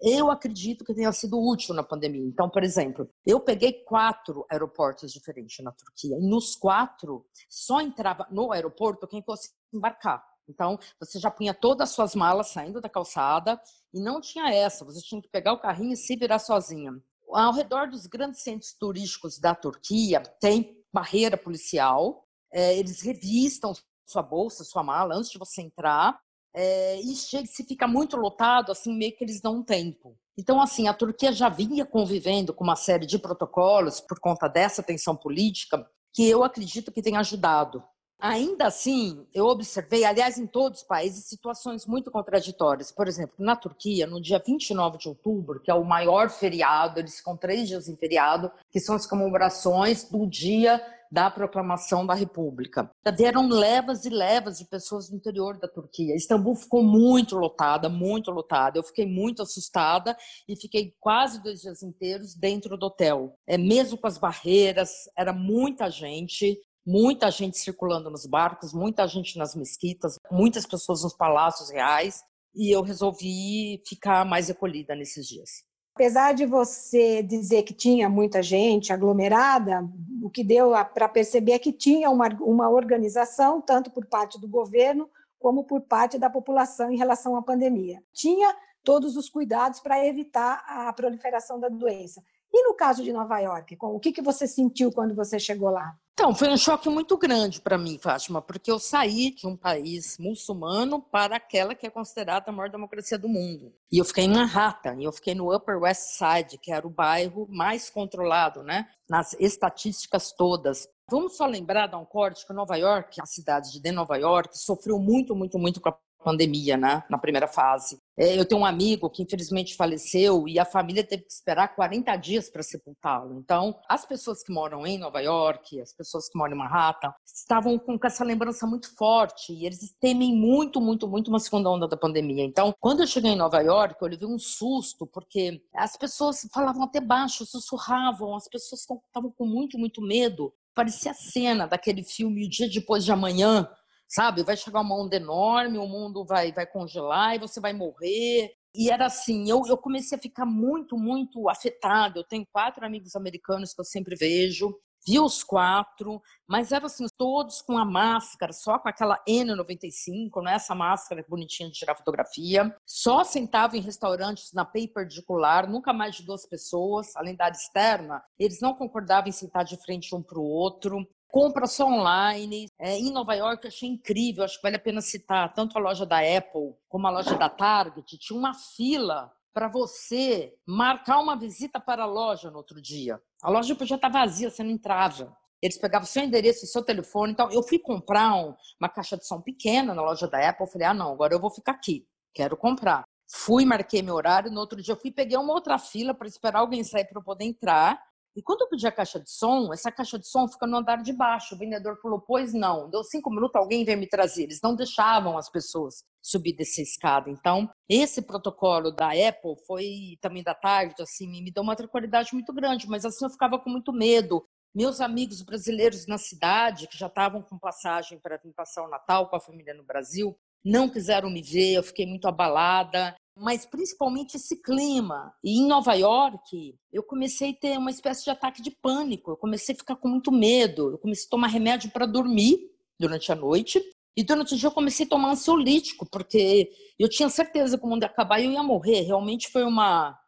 Eu 0.00 0.30
acredito 0.30 0.84
que 0.84 0.94
tenha 0.94 1.10
sido 1.12 1.40
útil 1.40 1.74
na 1.74 1.82
pandemia. 1.82 2.24
Então, 2.24 2.48
por 2.48 2.62
exemplo, 2.62 3.08
eu 3.26 3.40
peguei 3.40 3.72
quatro 3.84 4.46
aeroportos 4.48 5.12
diferentes 5.12 5.62
na 5.64 5.72
Turquia 5.72 6.16
e 6.16 6.28
nos 6.28 6.54
quatro 6.54 7.26
só 7.48 7.80
entrava 7.80 8.26
no 8.30 8.52
aeroporto 8.52 9.08
quem 9.08 9.22
fosse 9.22 9.50
embarcar. 9.72 10.24
Então, 10.48 10.78
você 10.98 11.18
já 11.18 11.30
punha 11.30 11.52
todas 11.52 11.90
as 11.90 11.94
suas 11.94 12.14
malas 12.14 12.48
saindo 12.48 12.80
da 12.80 12.88
calçada 12.88 13.60
e 13.92 14.00
não 14.00 14.20
tinha 14.20 14.50
essa, 14.50 14.84
você 14.84 15.00
tinha 15.00 15.20
que 15.20 15.28
pegar 15.28 15.52
o 15.52 15.60
carrinho 15.60 15.92
e 15.92 15.96
se 15.96 16.16
virar 16.16 16.38
sozinha. 16.38 16.92
Ao 17.30 17.52
redor 17.52 17.88
dos 17.88 18.06
grandes 18.06 18.40
centros 18.40 18.72
turísticos 18.72 19.38
da 19.38 19.54
Turquia, 19.54 20.22
tem 20.40 20.82
barreira 20.92 21.36
policial, 21.36 22.24
é, 22.50 22.78
eles 22.78 23.02
revistam 23.02 23.74
sua 24.06 24.22
bolsa, 24.22 24.64
sua 24.64 24.82
mala 24.82 25.14
antes 25.14 25.30
de 25.30 25.38
você 25.38 25.60
entrar, 25.60 26.18
é, 26.54 27.00
e 27.00 27.14
chega, 27.14 27.46
se 27.46 27.64
fica 27.64 27.86
muito 27.86 28.16
lotado, 28.16 28.72
assim, 28.72 28.96
meio 28.96 29.16
que 29.16 29.24
eles 29.24 29.40
dão 29.40 29.56
um 29.56 29.62
tempo. 29.62 30.16
Então, 30.36 30.60
assim, 30.60 30.86
a 30.86 30.94
Turquia 30.94 31.32
já 31.32 31.48
vinha 31.48 31.84
convivendo 31.84 32.54
com 32.54 32.62
uma 32.62 32.76
série 32.76 33.06
de 33.06 33.18
protocolos 33.18 34.00
por 34.00 34.20
conta 34.20 34.48
dessa 34.48 34.82
tensão 34.82 35.16
política 35.16 35.84
que 36.14 36.28
eu 36.28 36.44
acredito 36.44 36.92
que 36.92 37.02
tem 37.02 37.16
ajudado. 37.16 37.82
Ainda 38.20 38.66
assim, 38.66 39.24
eu 39.32 39.46
observei, 39.46 40.04
aliás, 40.04 40.38
em 40.38 40.46
todos 40.46 40.80
os 40.80 40.86
países, 40.86 41.28
situações 41.28 41.86
muito 41.86 42.10
contraditórias. 42.10 42.90
Por 42.90 43.06
exemplo, 43.06 43.36
na 43.38 43.54
Turquia, 43.54 44.08
no 44.08 44.20
dia 44.20 44.42
29 44.44 44.98
de 44.98 45.08
outubro, 45.08 45.60
que 45.60 45.70
é 45.70 45.74
o 45.74 45.84
maior 45.84 46.28
feriado, 46.28 46.98
eles 46.98 47.18
ficam 47.18 47.36
três 47.36 47.68
dias 47.68 47.88
em 47.88 47.96
feriado, 47.96 48.50
que 48.72 48.80
são 48.80 48.96
as 48.96 49.06
comemorações 49.06 50.02
do 50.10 50.26
dia 50.26 50.84
da 51.10 51.30
proclamação 51.30 52.06
da 52.06 52.14
República. 52.14 52.90
Vieram 53.16 53.48
levas 53.48 54.04
e 54.04 54.10
levas 54.10 54.58
de 54.58 54.66
pessoas 54.66 55.08
do 55.08 55.16
interior 55.16 55.58
da 55.58 55.68
Turquia. 55.68 56.14
Istambul 56.14 56.54
ficou 56.54 56.82
muito 56.82 57.36
lotada, 57.36 57.88
muito 57.88 58.30
lotada. 58.30 58.78
Eu 58.78 58.82
fiquei 58.82 59.06
muito 59.06 59.42
assustada 59.42 60.16
e 60.48 60.56
fiquei 60.56 60.94
quase 61.00 61.42
dois 61.42 61.60
dias 61.60 61.82
inteiros 61.82 62.34
dentro 62.34 62.76
do 62.76 62.86
hotel. 62.86 63.34
É 63.46 63.56
mesmo 63.56 63.98
com 63.98 64.06
as 64.06 64.18
barreiras, 64.18 64.90
era 65.16 65.32
muita 65.32 65.90
gente 65.90 66.60
muita 66.86 67.30
gente 67.30 67.58
circulando 67.58 68.08
nos 68.08 68.24
barcos, 68.24 68.72
muita 68.72 69.06
gente 69.06 69.36
nas 69.36 69.54
mesquitas, 69.54 70.16
muitas 70.30 70.64
pessoas 70.64 71.02
nos 71.02 71.14
palácios 71.14 71.70
reais, 71.70 72.22
e 72.54 72.74
eu 72.74 72.80
resolvi 72.80 73.82
ficar 73.86 74.24
mais 74.24 74.48
recolhida 74.48 74.96
nesses 74.96 75.26
dias. 75.26 75.67
Apesar 75.98 76.32
de 76.32 76.46
você 76.46 77.24
dizer 77.24 77.64
que 77.64 77.74
tinha 77.74 78.08
muita 78.08 78.40
gente 78.40 78.92
aglomerada, 78.92 79.84
o 80.22 80.30
que 80.30 80.44
deu 80.44 80.70
para 80.94 81.08
perceber 81.08 81.50
é 81.50 81.58
que 81.58 81.72
tinha 81.72 82.08
uma, 82.08 82.28
uma 82.40 82.70
organização, 82.70 83.60
tanto 83.60 83.90
por 83.90 84.06
parte 84.06 84.40
do 84.40 84.46
governo 84.46 85.10
como 85.40 85.64
por 85.64 85.80
parte 85.80 86.16
da 86.16 86.30
população 86.30 86.92
em 86.92 86.96
relação 86.96 87.34
à 87.34 87.42
pandemia. 87.42 88.00
Tinha 88.12 88.54
todos 88.84 89.16
os 89.16 89.28
cuidados 89.28 89.80
para 89.80 90.06
evitar 90.06 90.62
a 90.68 90.92
proliferação 90.92 91.58
da 91.58 91.68
doença. 91.68 92.22
E 92.52 92.68
no 92.68 92.74
caso 92.74 93.02
de 93.02 93.12
Nova 93.12 93.40
York, 93.40 93.76
o 93.80 93.98
que, 93.98 94.12
que 94.12 94.22
você 94.22 94.46
sentiu 94.46 94.92
quando 94.92 95.16
você 95.16 95.36
chegou 95.36 95.68
lá? 95.68 95.96
Então, 96.18 96.34
foi 96.34 96.48
um 96.48 96.56
choque 96.56 96.88
muito 96.88 97.16
grande 97.16 97.60
para 97.60 97.78
mim, 97.78 97.96
Fátima, 97.96 98.42
porque 98.42 98.72
eu 98.72 98.80
saí 98.80 99.30
de 99.30 99.46
um 99.46 99.56
país 99.56 100.18
muçulmano 100.18 101.00
para 101.00 101.36
aquela 101.36 101.76
que 101.76 101.86
é 101.86 101.90
considerada 101.90 102.50
a 102.50 102.52
maior 102.52 102.68
democracia 102.68 103.16
do 103.16 103.28
mundo. 103.28 103.72
E 103.88 103.98
eu 103.98 104.04
fiquei 104.04 104.24
em 104.24 104.32
Manhattan, 104.32 104.96
e 104.98 105.04
eu 105.04 105.12
fiquei 105.12 105.32
no 105.32 105.54
Upper 105.54 105.78
West 105.78 106.18
Side, 106.18 106.58
que 106.58 106.72
era 106.72 106.84
o 106.84 106.90
bairro 106.90 107.46
mais 107.48 107.88
controlado, 107.88 108.64
né? 108.64 108.88
Nas 109.08 109.36
estatísticas 109.38 110.32
todas. 110.32 110.88
Vamos 111.08 111.36
só 111.36 111.46
lembrar, 111.46 111.86
dar 111.86 111.98
um 111.98 112.04
corte, 112.04 112.44
que 112.44 112.52
Nova 112.52 112.74
York, 112.74 113.20
a 113.22 113.24
cidade 113.24 113.80
de 113.80 113.92
Nova 113.92 114.16
York, 114.16 114.58
sofreu 114.58 114.98
muito, 114.98 115.36
muito, 115.36 115.56
muito 115.56 115.80
com 115.80 115.88
a 115.88 115.96
pandemia, 116.22 116.76
né, 116.76 117.02
na 117.08 117.18
primeira 117.18 117.46
fase. 117.46 118.00
É, 118.16 118.36
eu 118.36 118.44
tenho 118.44 118.62
um 118.62 118.66
amigo 118.66 119.08
que 119.08 119.22
infelizmente 119.22 119.76
faleceu 119.76 120.48
e 120.48 120.58
a 120.58 120.64
família 120.64 121.04
teve 121.04 121.22
que 121.22 121.32
esperar 121.32 121.74
40 121.74 122.16
dias 122.16 122.50
para 122.50 122.64
sepultá-lo. 122.64 123.38
Então, 123.38 123.78
as 123.88 124.04
pessoas 124.04 124.42
que 124.42 124.52
moram 124.52 124.84
em 124.84 124.98
Nova 124.98 125.20
York, 125.20 125.80
as 125.80 125.92
pessoas 125.92 126.28
que 126.28 126.36
moram 126.36 126.54
em 126.54 126.58
Manhattan, 126.58 127.14
estavam 127.24 127.78
com 127.78 127.96
essa 128.02 128.24
lembrança 128.24 128.66
muito 128.66 128.94
forte 128.96 129.52
e 129.52 129.64
eles 129.64 129.94
temem 130.00 130.34
muito, 130.34 130.80
muito, 130.80 131.06
muito 131.06 131.28
uma 131.28 131.38
segunda 131.38 131.70
onda 131.70 131.86
da 131.86 131.96
pandemia. 131.96 132.44
Então, 132.44 132.74
quando 132.80 133.00
eu 133.00 133.06
cheguei 133.06 133.30
em 133.30 133.36
Nova 133.36 133.60
York, 133.60 133.96
eu 134.00 134.08
levei 134.08 134.26
um 134.26 134.38
susto 134.38 135.06
porque 135.06 135.62
as 135.72 135.96
pessoas 135.96 136.48
falavam 136.52 136.82
até 136.82 137.00
baixo, 137.00 137.46
sussurravam, 137.46 138.34
as 138.34 138.48
pessoas 138.48 138.80
estavam 138.80 139.30
com 139.30 139.46
muito, 139.46 139.78
muito 139.78 140.02
medo. 140.02 140.52
Parecia 140.74 141.12
a 141.12 141.14
cena 141.14 141.66
daquele 141.66 142.02
filme 142.02 142.46
O 142.46 142.48
Dia 142.48 142.68
Depois 142.68 143.04
de 143.04 143.12
Amanhã, 143.12 143.68
sabe? 144.08 144.42
Vai 144.42 144.56
chegar 144.56 144.80
uma 144.80 144.96
onda 144.96 145.16
enorme, 145.16 145.78
o 145.78 145.86
mundo 145.86 146.24
vai, 146.24 146.50
vai 146.52 146.66
congelar 146.66 147.36
e 147.36 147.38
você 147.38 147.60
vai 147.60 147.72
morrer. 147.72 148.50
E 148.74 148.90
era 148.90 149.06
assim, 149.06 149.48
eu, 149.50 149.62
eu 149.66 149.76
comecei 149.76 150.16
a 150.16 150.20
ficar 150.20 150.46
muito, 150.46 150.96
muito 150.96 151.48
afetada. 151.48 152.18
Eu 152.18 152.24
tenho 152.24 152.46
quatro 152.50 152.84
amigos 152.84 153.14
americanos 153.14 153.74
que 153.74 153.80
eu 153.80 153.84
sempre 153.84 154.14
vejo, 154.14 154.74
vi 155.06 155.18
os 155.18 155.42
quatro, 155.42 156.20
mas 156.46 156.70
eram 156.70 156.86
assim, 156.86 157.06
todos 157.16 157.62
com 157.62 157.78
a 157.78 157.84
máscara, 157.84 158.52
só 158.52 158.78
com 158.78 158.88
aquela 158.88 159.18
N95, 159.28 160.30
não 160.36 160.48
é 160.48 160.54
essa 160.54 160.74
máscara 160.74 161.24
bonitinha 161.28 161.68
de 161.68 161.74
tirar 161.74 161.94
fotografia. 161.94 162.74
Só 162.86 163.24
sentavam 163.24 163.76
em 163.76 163.82
restaurantes 163.82 164.52
na 164.52 164.64
pay 164.64 164.86
particular, 164.88 165.68
nunca 165.68 165.92
mais 165.92 166.16
de 166.16 166.24
duas 166.24 166.46
pessoas, 166.46 167.14
além 167.16 167.34
da 167.34 167.46
área 167.46 167.56
externa. 167.56 168.22
Eles 168.38 168.60
não 168.60 168.74
concordavam 168.74 169.28
em 169.28 169.32
sentar 169.32 169.64
de 169.64 169.76
frente 169.82 170.14
um 170.14 170.22
para 170.22 170.38
o 170.38 170.44
outro 170.44 171.06
compra 171.28 171.66
só 171.66 171.86
online. 171.86 172.68
É, 172.78 172.96
em 172.98 173.12
Nova 173.12 173.34
York 173.34 173.64
eu 173.64 173.68
achei 173.68 173.88
incrível, 173.88 174.44
acho 174.44 174.56
que 174.56 174.62
vale 174.62 174.76
a 174.76 174.80
pena 174.80 175.00
citar 175.00 175.52
tanto 175.54 175.76
a 175.78 175.80
loja 175.80 176.04
da 176.04 176.18
Apple 176.18 176.74
como 176.88 177.06
a 177.06 177.10
loja 177.10 177.36
da 177.36 177.48
Target. 177.48 178.18
Tinha 178.18 178.38
uma 178.38 178.54
fila 178.54 179.32
para 179.52 179.68
você 179.68 180.54
marcar 180.66 181.18
uma 181.18 181.36
visita 181.36 181.80
para 181.80 182.04
a 182.04 182.06
loja 182.06 182.50
no 182.50 182.58
outro 182.58 182.80
dia. 182.80 183.20
A 183.42 183.50
loja 183.50 183.74
podia 183.74 183.96
estar 183.96 184.08
vazia, 184.08 184.50
você 184.50 184.62
não 184.62 184.70
entrava. 184.70 185.36
Eles 185.60 185.76
pegavam 185.76 186.06
seu 186.06 186.22
endereço 186.22 186.64
e 186.64 186.68
seu 186.68 186.82
telefone. 186.82 187.32
Então, 187.32 187.50
eu 187.50 187.62
fui 187.62 187.78
comprar 187.78 188.34
um, 188.36 188.54
uma 188.78 188.88
caixa 188.88 189.16
de 189.16 189.26
som 189.26 189.40
pequena 189.40 189.92
na 189.92 190.02
loja 190.02 190.28
da 190.28 190.48
Apple. 190.48 190.70
Falei, 190.70 190.86
ah, 190.86 190.94
não, 190.94 191.12
agora 191.12 191.34
eu 191.34 191.40
vou 191.40 191.50
ficar 191.50 191.72
aqui. 191.72 192.06
Quero 192.32 192.56
comprar. 192.56 193.02
Fui, 193.28 193.64
marquei 193.64 194.00
meu 194.00 194.14
horário. 194.14 194.50
No 194.50 194.60
outro 194.60 194.80
dia, 194.80 194.92
eu 194.92 195.00
fui, 195.00 195.10
peguei 195.10 195.36
uma 195.36 195.52
outra 195.52 195.76
fila 195.78 196.14
para 196.14 196.28
esperar 196.28 196.60
alguém 196.60 196.84
sair 196.84 197.04
para 197.06 197.18
eu 197.18 197.24
poder 197.24 197.44
entrar. 197.44 198.00
E 198.38 198.42
quando 198.42 198.60
eu 198.60 198.68
pedi 198.68 198.86
a 198.86 198.92
caixa 198.92 199.18
de 199.18 199.28
som, 199.28 199.72
essa 199.72 199.90
caixa 199.90 200.16
de 200.16 200.28
som 200.28 200.46
fica 200.46 200.64
no 200.64 200.76
andar 200.76 201.02
de 201.02 201.12
baixo. 201.12 201.56
O 201.56 201.58
vendedor 201.58 201.98
falou: 202.00 202.20
Pois 202.20 202.54
não. 202.54 202.88
Deu 202.88 203.02
cinco 203.02 203.30
minutos, 203.30 203.56
alguém 203.56 203.84
veio 203.84 203.98
me 203.98 204.06
trazer. 204.06 204.44
Eles 204.44 204.60
não 204.62 204.76
deixavam 204.76 205.36
as 205.36 205.50
pessoas 205.50 206.04
subir 206.22 206.52
dessa 206.52 206.80
escada. 206.80 207.28
Então, 207.28 207.68
esse 207.88 208.22
protocolo 208.22 208.92
da 208.92 209.08
Apple 209.08 209.56
foi 209.66 210.16
também 210.20 210.44
da 210.44 210.54
tarde, 210.54 211.02
assim, 211.02 211.26
me 211.26 211.50
deu 211.50 211.64
uma 211.64 211.74
tranquilidade 211.74 212.32
muito 212.32 212.52
grande, 212.52 212.88
mas 212.88 213.04
assim 213.04 213.24
eu 213.24 213.30
ficava 213.30 213.58
com 213.58 213.70
muito 213.70 213.92
medo. 213.92 214.46
Meus 214.72 215.00
amigos 215.00 215.42
brasileiros 215.42 216.06
na 216.06 216.16
cidade, 216.16 216.86
que 216.86 216.96
já 216.96 217.08
estavam 217.08 217.42
com 217.42 217.58
passagem 217.58 218.20
para 218.20 218.40
passar 218.54 218.84
o 218.84 218.88
Natal 218.88 219.28
com 219.28 219.34
a 219.34 219.40
família 219.40 219.74
no 219.74 219.82
Brasil, 219.82 220.38
não 220.64 220.88
quiseram 220.88 221.28
me 221.28 221.42
ver, 221.42 221.74
eu 221.74 221.82
fiquei 221.82 222.06
muito 222.06 222.28
abalada 222.28 223.16
mas 223.40 223.64
principalmente 223.66 224.36
esse 224.36 224.60
clima. 224.62 225.32
E 225.42 225.60
em 225.60 225.66
Nova 225.66 225.94
York, 225.94 226.74
eu 226.92 227.02
comecei 227.02 227.50
a 227.50 227.54
ter 227.54 227.78
uma 227.78 227.90
espécie 227.90 228.24
de 228.24 228.30
ataque 228.30 228.62
de 228.62 228.70
pânico. 228.70 229.30
Eu 229.30 229.36
comecei 229.36 229.74
a 229.74 229.78
ficar 229.78 229.96
com 229.96 230.08
muito 230.08 230.32
medo. 230.32 230.90
Eu 230.90 230.98
comecei 230.98 231.26
a 231.26 231.30
tomar 231.30 231.48
remédio 231.48 231.90
para 231.90 232.06
dormir 232.06 232.58
durante 232.98 233.30
a 233.30 233.34
noite. 233.34 233.82
E 234.16 234.24
durante 234.24 234.54
o 234.54 234.56
dia 234.56 234.66
eu 234.66 234.72
comecei 234.72 235.06
a 235.06 235.08
tomar 235.08 235.30
ansiolítico, 235.30 236.04
porque 236.10 236.70
eu 236.98 237.08
tinha 237.08 237.28
certeza 237.28 237.78
que 237.78 237.84
o 237.84 237.88
mundo 237.88 238.02
ia 238.02 238.08
acabar 238.08 238.40
e 238.40 238.46
eu 238.46 238.52
ia 238.52 238.62
morrer. 238.62 239.02
Realmente 239.02 239.48
foi 239.48 239.62
uma 239.62 240.18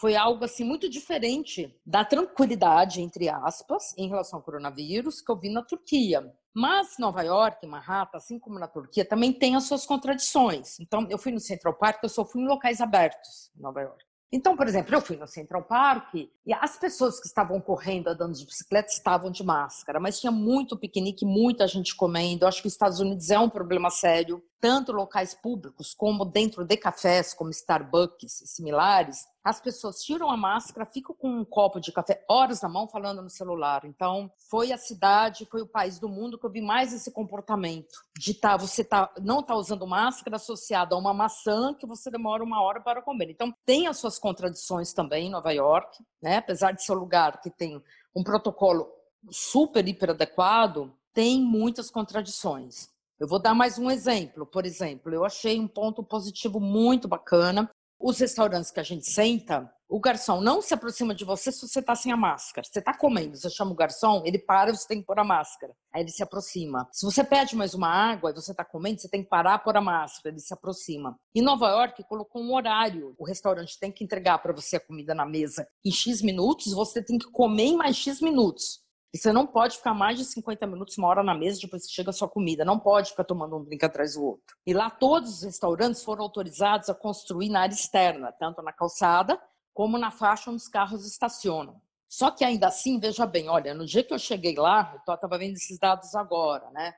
foi 0.00 0.16
algo 0.16 0.44
assim 0.44 0.64
muito 0.64 0.88
diferente 0.88 1.76
da 1.84 2.02
tranquilidade 2.02 3.02
entre 3.02 3.28
aspas 3.28 3.92
em 3.98 4.08
relação 4.08 4.38
ao 4.38 4.42
coronavírus 4.42 5.20
que 5.20 5.30
eu 5.30 5.38
vi 5.38 5.52
na 5.52 5.62
Turquia. 5.62 6.34
Mas 6.54 6.96
Nova 6.98 7.22
York, 7.22 7.64
Manhattan, 7.66 8.16
assim 8.16 8.38
como 8.38 8.58
na 8.58 8.66
Turquia, 8.66 9.04
também 9.04 9.32
tem 9.32 9.54
as 9.54 9.64
suas 9.64 9.86
contradições. 9.86 10.80
Então, 10.80 11.06
eu 11.08 11.16
fui 11.16 11.30
no 11.30 11.38
Central 11.38 11.74
Park, 11.74 12.02
eu 12.02 12.08
só 12.08 12.24
fui 12.24 12.42
em 12.42 12.46
locais 12.48 12.80
abertos 12.80 13.52
em 13.56 13.60
Nova 13.60 13.80
York. 13.82 14.04
Então, 14.32 14.56
por 14.56 14.66
exemplo, 14.66 14.94
eu 14.94 15.00
fui 15.00 15.16
no 15.16 15.28
Central 15.28 15.64
Park 15.64 16.14
e 16.14 16.52
as 16.54 16.78
pessoas 16.78 17.20
que 17.20 17.26
estavam 17.26 17.60
correndo, 17.60 18.08
andando 18.08 18.32
de 18.32 18.46
bicicleta, 18.46 18.88
estavam 18.88 19.30
de 19.30 19.44
máscara, 19.44 20.00
mas 20.00 20.18
tinha 20.18 20.32
muito 20.32 20.78
piquenique, 20.78 21.24
muita 21.24 21.68
gente 21.68 21.94
comendo. 21.94 22.44
Eu 22.44 22.48
acho 22.48 22.62
que 22.62 22.68
os 22.68 22.74
Estados 22.74 23.00
Unidos 23.00 23.30
é 23.30 23.38
um 23.38 23.50
problema 23.50 23.90
sério, 23.90 24.42
tanto 24.60 24.92
locais 24.92 25.34
públicos 25.34 25.94
como 25.94 26.24
dentro 26.24 26.64
de 26.64 26.76
cafés, 26.76 27.32
como 27.32 27.50
Starbucks 27.50 28.42
e 28.42 28.46
similares. 28.46 29.26
As 29.42 29.58
pessoas 29.58 30.02
tiram 30.02 30.30
a 30.30 30.36
máscara, 30.36 30.84
ficam 30.84 31.16
com 31.16 31.30
um 31.30 31.44
copo 31.44 31.80
de 31.80 31.90
café 31.90 32.22
horas 32.28 32.60
na 32.60 32.68
mão 32.68 32.86
falando 32.86 33.22
no 33.22 33.30
celular. 33.30 33.86
Então, 33.86 34.30
foi 34.50 34.70
a 34.70 34.76
cidade, 34.76 35.48
foi 35.50 35.62
o 35.62 35.66
país 35.66 35.98
do 35.98 36.10
mundo 36.10 36.38
que 36.38 36.44
eu 36.44 36.50
vi 36.50 36.60
mais 36.60 36.92
esse 36.92 37.10
comportamento 37.10 38.04
de 38.18 38.34
tá, 38.34 38.56
você 38.58 38.84
tá, 38.84 39.10
não 39.22 39.42
tá 39.42 39.54
usando 39.54 39.86
máscara 39.86 40.36
associada 40.36 40.94
a 40.94 40.98
uma 40.98 41.14
maçã 41.14 41.72
que 41.72 41.86
você 41.86 42.10
demora 42.10 42.44
uma 42.44 42.62
hora 42.62 42.82
para 42.82 43.00
comer. 43.00 43.30
Então, 43.30 43.54
tem 43.64 43.86
as 43.86 43.96
suas 43.96 44.18
contradições 44.18 44.92
também 44.92 45.28
em 45.28 45.30
Nova 45.30 45.52
York, 45.52 46.04
né? 46.20 46.36
Apesar 46.36 46.72
de 46.72 46.84
ser 46.84 46.92
um 46.92 46.96
lugar 46.96 47.40
que 47.40 47.48
tem 47.48 47.82
um 48.14 48.22
protocolo 48.22 48.92
super, 49.30 49.86
hiper 49.88 50.10
adequado, 50.10 50.92
tem 51.14 51.40
muitas 51.40 51.90
contradições. 51.90 52.89
Eu 53.20 53.28
vou 53.28 53.38
dar 53.38 53.54
mais 53.54 53.78
um 53.78 53.90
exemplo. 53.90 54.46
Por 54.46 54.64
exemplo, 54.64 55.12
eu 55.12 55.26
achei 55.26 55.60
um 55.60 55.68
ponto 55.68 56.02
positivo 56.02 56.58
muito 56.58 57.06
bacana. 57.06 57.70
Os 58.00 58.18
restaurantes 58.18 58.70
que 58.70 58.80
a 58.80 58.82
gente 58.82 59.12
senta, 59.12 59.70
o 59.86 60.00
garçom 60.00 60.40
não 60.40 60.62
se 60.62 60.72
aproxima 60.72 61.14
de 61.14 61.22
você 61.22 61.52
se 61.52 61.68
você 61.68 61.80
está 61.80 61.94
sem 61.94 62.10
a 62.10 62.16
máscara. 62.16 62.66
Você 62.66 62.78
está 62.78 62.96
comendo, 62.96 63.36
você 63.36 63.50
chama 63.50 63.72
o 63.72 63.74
garçom, 63.74 64.22
ele 64.24 64.38
para, 64.38 64.74
você 64.74 64.88
tem 64.88 65.00
que 65.00 65.06
pôr 65.06 65.18
a 65.18 65.24
máscara. 65.24 65.74
Aí 65.94 66.00
ele 66.00 66.10
se 66.10 66.22
aproxima. 66.22 66.88
Se 66.92 67.04
você 67.04 67.22
pede 67.22 67.54
mais 67.54 67.74
uma 67.74 67.88
água 67.88 68.30
e 68.30 68.34
você 68.34 68.52
está 68.52 68.64
comendo, 68.64 69.02
você 69.02 69.08
tem 69.10 69.22
que 69.22 69.28
parar, 69.28 69.58
pôr 69.58 69.76
a 69.76 69.82
máscara, 69.82 70.34
ele 70.34 70.40
se 70.40 70.54
aproxima. 70.54 71.14
Em 71.34 71.42
Nova 71.42 71.68
York, 71.68 72.02
colocou 72.08 72.42
um 72.42 72.54
horário. 72.54 73.14
O 73.18 73.26
restaurante 73.26 73.78
tem 73.78 73.92
que 73.92 74.02
entregar 74.02 74.38
para 74.38 74.54
você 74.54 74.76
a 74.76 74.80
comida 74.80 75.14
na 75.14 75.26
mesa 75.26 75.68
em 75.84 75.92
X 75.92 76.22
minutos, 76.22 76.72
você 76.72 77.04
tem 77.04 77.18
que 77.18 77.30
comer 77.30 77.64
em 77.64 77.76
mais 77.76 77.96
X 77.96 78.22
minutos. 78.22 78.80
Você 79.14 79.32
não 79.32 79.44
pode 79.44 79.76
ficar 79.76 79.92
mais 79.92 80.16
de 80.16 80.24
50 80.24 80.66
minutos, 80.68 80.96
uma 80.96 81.08
hora 81.08 81.22
na 81.22 81.34
mesa 81.34 81.60
depois 81.60 81.84
que 81.84 81.92
chega 81.92 82.10
a 82.10 82.12
sua 82.12 82.28
comida. 82.28 82.64
Não 82.64 82.78
pode 82.78 83.10
ficar 83.10 83.24
tomando 83.24 83.56
um 83.56 83.64
drink 83.64 83.84
atrás 83.84 84.14
do 84.14 84.24
outro. 84.24 84.56
E 84.64 84.72
lá 84.72 84.88
todos 84.88 85.38
os 85.38 85.42
restaurantes 85.42 86.04
foram 86.04 86.22
autorizados 86.22 86.88
a 86.88 86.94
construir 86.94 87.48
na 87.48 87.62
área 87.62 87.74
externa, 87.74 88.32
tanto 88.32 88.62
na 88.62 88.72
calçada 88.72 89.40
como 89.74 89.98
na 89.98 90.10
faixa 90.10 90.50
onde 90.50 90.62
os 90.62 90.68
carros 90.68 91.06
estacionam. 91.06 91.80
Só 92.08 92.30
que 92.30 92.44
ainda 92.44 92.68
assim, 92.68 93.00
veja 93.00 93.26
bem, 93.26 93.48
olha, 93.48 93.72
no 93.74 93.86
dia 93.86 94.04
que 94.04 94.12
eu 94.12 94.18
cheguei 94.18 94.54
lá, 94.56 94.92
eu 95.06 95.14
estava 95.14 95.38
vendo 95.38 95.54
esses 95.54 95.78
dados 95.78 96.14
agora, 96.14 96.70
né? 96.70 96.92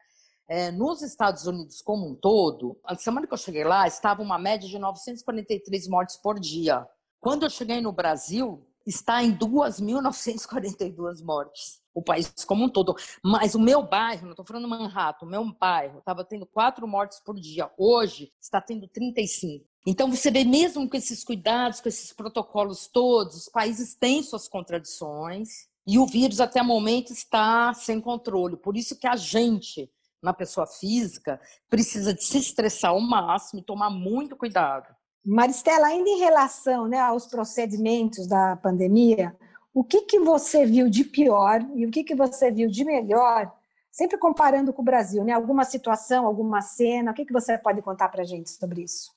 É, 0.49 0.71
nos 0.71 1.03
Estados 1.03 1.47
Unidos 1.47 1.81
como 1.81 2.07
um 2.07 2.15
todo, 2.15 2.79
a 2.85 2.95
semana 2.95 3.27
que 3.27 3.33
eu 3.33 3.39
cheguei 3.39 3.65
lá, 3.65 3.87
estava 3.87 4.23
uma 4.23 4.39
média 4.39 4.69
de 4.69 4.79
943 4.79 5.89
mortes 5.89 6.17
por 6.17 6.39
dia. 6.39 6.87
Quando 7.21 7.45
eu 7.45 7.51
cheguei 7.51 7.81
no 7.81 7.93
Brasil, 7.93 8.67
está 8.87 9.23
em 9.23 9.37
2.942 9.37 11.23
mortes. 11.23 11.81
O 11.95 12.03
país 12.03 12.33
como 12.47 12.65
um 12.65 12.69
todo. 12.69 12.95
Mas 13.23 13.55
o 13.55 13.61
meu 13.61 13.83
bairro, 13.83 14.23
não 14.25 14.31
estou 14.31 14.47
falando 14.47 14.67
Manhattan, 14.69 15.27
o 15.27 15.29
meu 15.29 15.45
bairro 15.53 15.99
estava 15.99 16.25
tendo 16.25 16.47
quatro 16.47 16.89
mortes 16.89 17.21
por 17.21 17.39
dia. 17.39 17.71
Hoje 17.77 18.33
está 18.41 18.61
tendo 18.61 18.89
35. 18.89 19.67
Então 19.87 20.11
você 20.11 20.31
vê 20.31 20.45
mesmo 20.45 20.89
com 20.89 20.97
esses 20.97 21.25
cuidados, 21.25 21.81
com 21.81 21.89
esses 21.89 22.13
protocolos 22.13 22.87
todos, 22.87 23.37
os 23.37 23.49
países 23.49 23.95
têm 23.95 24.23
suas 24.23 24.49
contradições 24.49 25.69
e 25.87 25.99
o 25.99 26.07
vírus 26.07 26.41
até 26.41 26.63
o 26.63 26.65
momento 26.65 27.13
está 27.13 27.75
sem 27.75 28.01
controle. 28.01 28.57
Por 28.57 28.77
isso 28.77 28.97
que 28.97 29.07
a 29.07 29.17
gente, 29.17 29.91
na 30.23 30.33
pessoa 30.33 30.67
física, 30.67 31.41
precisa 31.69 32.15
de 32.15 32.25
se 32.25 32.39
estressar 32.39 32.93
ao 32.93 33.01
máximo 33.01 33.61
e 33.61 33.65
tomar 33.65 33.91
muito 33.91 34.37
cuidado. 34.37 34.95
Maristela, 35.25 35.87
ainda 35.87 36.11
em 36.11 36.19
relação 36.19 36.89
né, 36.89 36.99
aos 36.99 37.27
procedimentos 37.27 38.27
da 38.27 38.57
pandemia, 38.57 39.37
o 39.73 39.85
que, 39.85 40.03
que 40.03 40.19
você 40.19 40.67
viu 40.67 40.91
de 40.91 41.05
pior 41.05 41.61
e 41.75 41.87
o 41.87 41.91
que, 41.91 42.05
que 42.05 42.15
você 42.15 42.51
viu 42.51 42.69
de 42.69 42.85
melhor, 42.85 43.53
sempre 43.91 44.19
comparando 44.19 44.73
com 44.73 44.83
o 44.83 44.85
Brasil, 44.85 45.25
né? 45.25 45.33
Alguma 45.33 45.65
situação, 45.65 46.27
alguma 46.27 46.61
cena, 46.61 47.13
o 47.13 47.15
que, 47.15 47.25
que 47.25 47.33
você 47.33 47.57
pode 47.57 47.81
contar 47.81 48.09
para 48.09 48.23
a 48.23 48.27
gente 48.27 48.51
sobre 48.51 48.83
isso? 48.83 49.13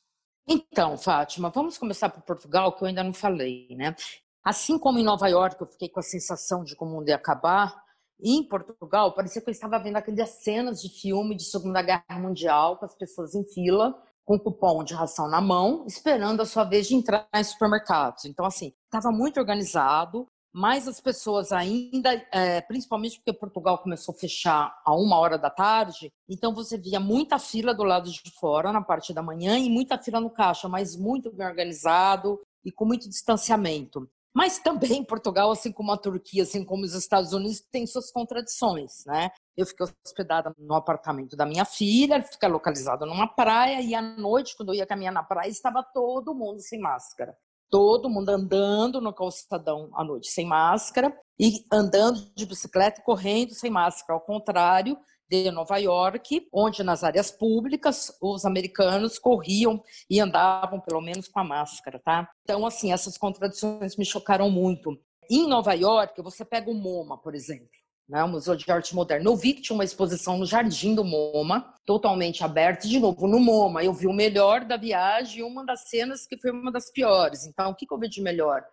Então, 0.48 0.98
Fátima, 0.98 1.50
vamos 1.50 1.78
começar 1.78 2.10
por 2.10 2.22
Portugal, 2.22 2.72
que 2.74 2.84
eu 2.84 2.88
ainda 2.88 3.04
não 3.04 3.14
falei, 3.14 3.68
né? 3.72 3.96
Assim 4.44 4.78
como 4.78 5.00
em 5.00 5.04
Nova 5.04 5.28
York, 5.28 5.60
eu 5.60 5.68
fiquei 5.68 5.90
com 5.90 6.00
a 6.00 6.04
sensação 6.04 6.64
de 6.64 6.76
que 6.76 6.84
o 6.84 6.88
mundo 6.88 7.10
ia 7.10 7.16
acabar, 7.16 7.84
em 8.22 8.44
Portugal, 8.44 9.14
parecia 9.14 9.42
que 9.42 9.50
eu 9.50 9.52
estava 9.52 9.78
vendo 9.80 9.98
aquelas 9.98 10.30
cenas 10.30 10.82
de 10.82 10.90
filme 10.90 11.36
de 11.36 11.44
Segunda 11.44 11.82
Guerra 11.82 12.20
Mundial, 12.20 12.78
com 12.78 12.86
as 12.86 12.96
pessoas 12.96 13.36
em 13.36 13.44
fila, 13.44 14.02
com 14.26 14.40
cupom 14.40 14.84
de 14.84 14.94
ração 14.94 15.30
na 15.30 15.40
mão, 15.40 15.86
esperando 15.88 16.42
a 16.42 16.46
sua 16.46 16.64
vez 16.64 16.88
de 16.88 16.96
entrar 16.96 17.28
em 17.34 17.44
supermercados. 17.44 18.26
Então, 18.26 18.46
assim, 18.46 18.74
estava 18.86 19.16
muito 19.16 19.40
organizado, 19.40 20.28
mas 20.52 20.88
as 20.88 21.00
pessoas 21.00 21.52
ainda, 21.52 22.14
é, 22.32 22.62
principalmente 22.62 23.18
porque 23.18 23.38
Portugal 23.38 23.78
começou 23.78 24.16
a 24.16 24.18
fechar 24.18 24.74
a 24.86 24.96
uma 24.96 25.18
hora 25.18 25.38
da 25.38 25.50
tarde, 25.50 26.12
então 26.30 26.54
você 26.54 26.78
via 26.78 27.00
muita 27.00 27.38
fila 27.38 27.74
do 27.74 27.84
lado 27.84 28.10
de 28.10 28.32
fora 28.40 28.72
na 28.72 28.82
parte 28.82 29.14
da 29.14 29.22
manhã 29.22 29.60
e 29.60 29.70
muita 29.70 29.98
fila 29.98 30.20
no 30.20 30.30
caixa, 30.30 30.68
mas 30.70 30.96
muito 30.96 31.32
bem 31.32 31.46
organizado 31.46 32.42
e 32.64 32.72
com 32.72 32.86
muito 32.86 33.08
distanciamento. 33.08 34.10
Mas 34.36 34.60
também 34.60 35.02
Portugal, 35.02 35.50
assim 35.50 35.72
como 35.72 35.94
a 35.94 35.98
Turquia, 35.98 36.44
assim 36.44 36.66
como 36.66 36.84
os 36.84 36.94
Estados 36.94 37.32
Unidos, 37.32 37.64
tem 37.72 37.88
suas 37.88 38.12
contradições, 38.12 39.06
né? 39.06 39.32
Eu 39.56 39.66
fiquei 39.66 39.88
hospedada 40.06 40.54
no 40.58 40.76
apartamento 40.76 41.38
da 41.38 41.46
minha 41.46 41.64
filha, 41.64 42.22
fica 42.22 42.46
localizada 42.46 43.06
numa 43.06 43.28
praia, 43.28 43.82
e 43.82 43.96
à 43.96 44.02
noite, 44.02 44.58
quando 44.58 44.70
eu 44.70 44.76
ia 44.76 44.86
caminhar 44.86 45.14
na 45.14 45.24
praia, 45.24 45.50
estava 45.50 45.82
todo 45.82 46.36
mundo 46.36 46.60
sem 46.60 46.82
máscara. 46.82 47.34
Todo 47.72 48.10
mundo 48.10 48.30
andando 48.30 49.00
no 49.00 49.14
calçadão 49.14 49.90
à 49.94 50.04
noite 50.04 50.28
sem 50.28 50.46
máscara 50.46 51.18
e 51.40 51.66
andando 51.72 52.20
de 52.36 52.46
bicicleta 52.46 53.02
correndo 53.02 53.54
sem 53.54 53.72
máscara. 53.72 54.20
Ao 54.20 54.22
contrário, 54.26 54.98
de 55.30 55.52
Nova 55.52 55.78
York, 55.78 56.48
onde 56.54 56.84
nas 56.84 57.04
áreas 57.04 57.32
públicas 57.32 58.16
os 58.22 58.46
americanos 58.46 59.18
corriam 59.18 59.82
e 60.10 60.20
andavam 60.20 60.80
pelo 60.80 61.02
menos 61.02 61.28
com 61.28 61.40
a 61.40 61.44
máscara, 61.44 62.00
tá? 62.00 62.30
Então, 62.44 62.66
assim, 62.66 62.92
essas 62.92 63.18
contradições 63.18 63.96
me 63.98 64.06
chocaram 64.06 64.50
muito. 64.50 64.98
Em 65.30 65.48
Nova 65.48 65.74
York, 65.74 66.22
você 66.22 66.46
pega 66.46 66.70
o 66.70 66.74
MoMA, 66.74 67.18
por 67.18 67.34
exemplo, 67.34 67.68
né, 68.08 68.24
o 68.24 68.28
Museu 68.28 68.56
de 68.56 68.72
Arte 68.72 68.94
Moderna. 68.94 69.28
Eu 69.28 69.36
vi 69.36 69.54
que 69.54 69.62
tinha 69.62 69.76
uma 69.76 69.84
exposição 69.84 70.38
no 70.38 70.46
Jardim 70.46 70.94
do 70.94 71.04
MoMA, 71.04 71.74
totalmente 71.86 72.44
aberta, 72.44 72.88
de 72.88 73.00
novo, 73.00 73.28
no 73.28 73.40
MoMA. 73.40 73.84
Eu 73.84 73.94
vi 73.94 74.06
o 74.06 74.14
melhor 74.14 74.64
da 74.64 74.78
viagem 74.78 75.40
e 75.40 75.44
uma 75.44 75.66
das 75.66 75.90
cenas 75.90 76.28
que 76.28 76.38
foi 76.38 76.52
uma 76.52 76.72
das 76.72 76.92
piores. 76.92 77.46
Então, 77.48 77.72
o 77.72 77.76
que, 77.76 77.88
que 77.88 77.94
eu 77.94 78.00
vi 78.00 78.08
de 78.08 78.22
melhor? 78.22 78.64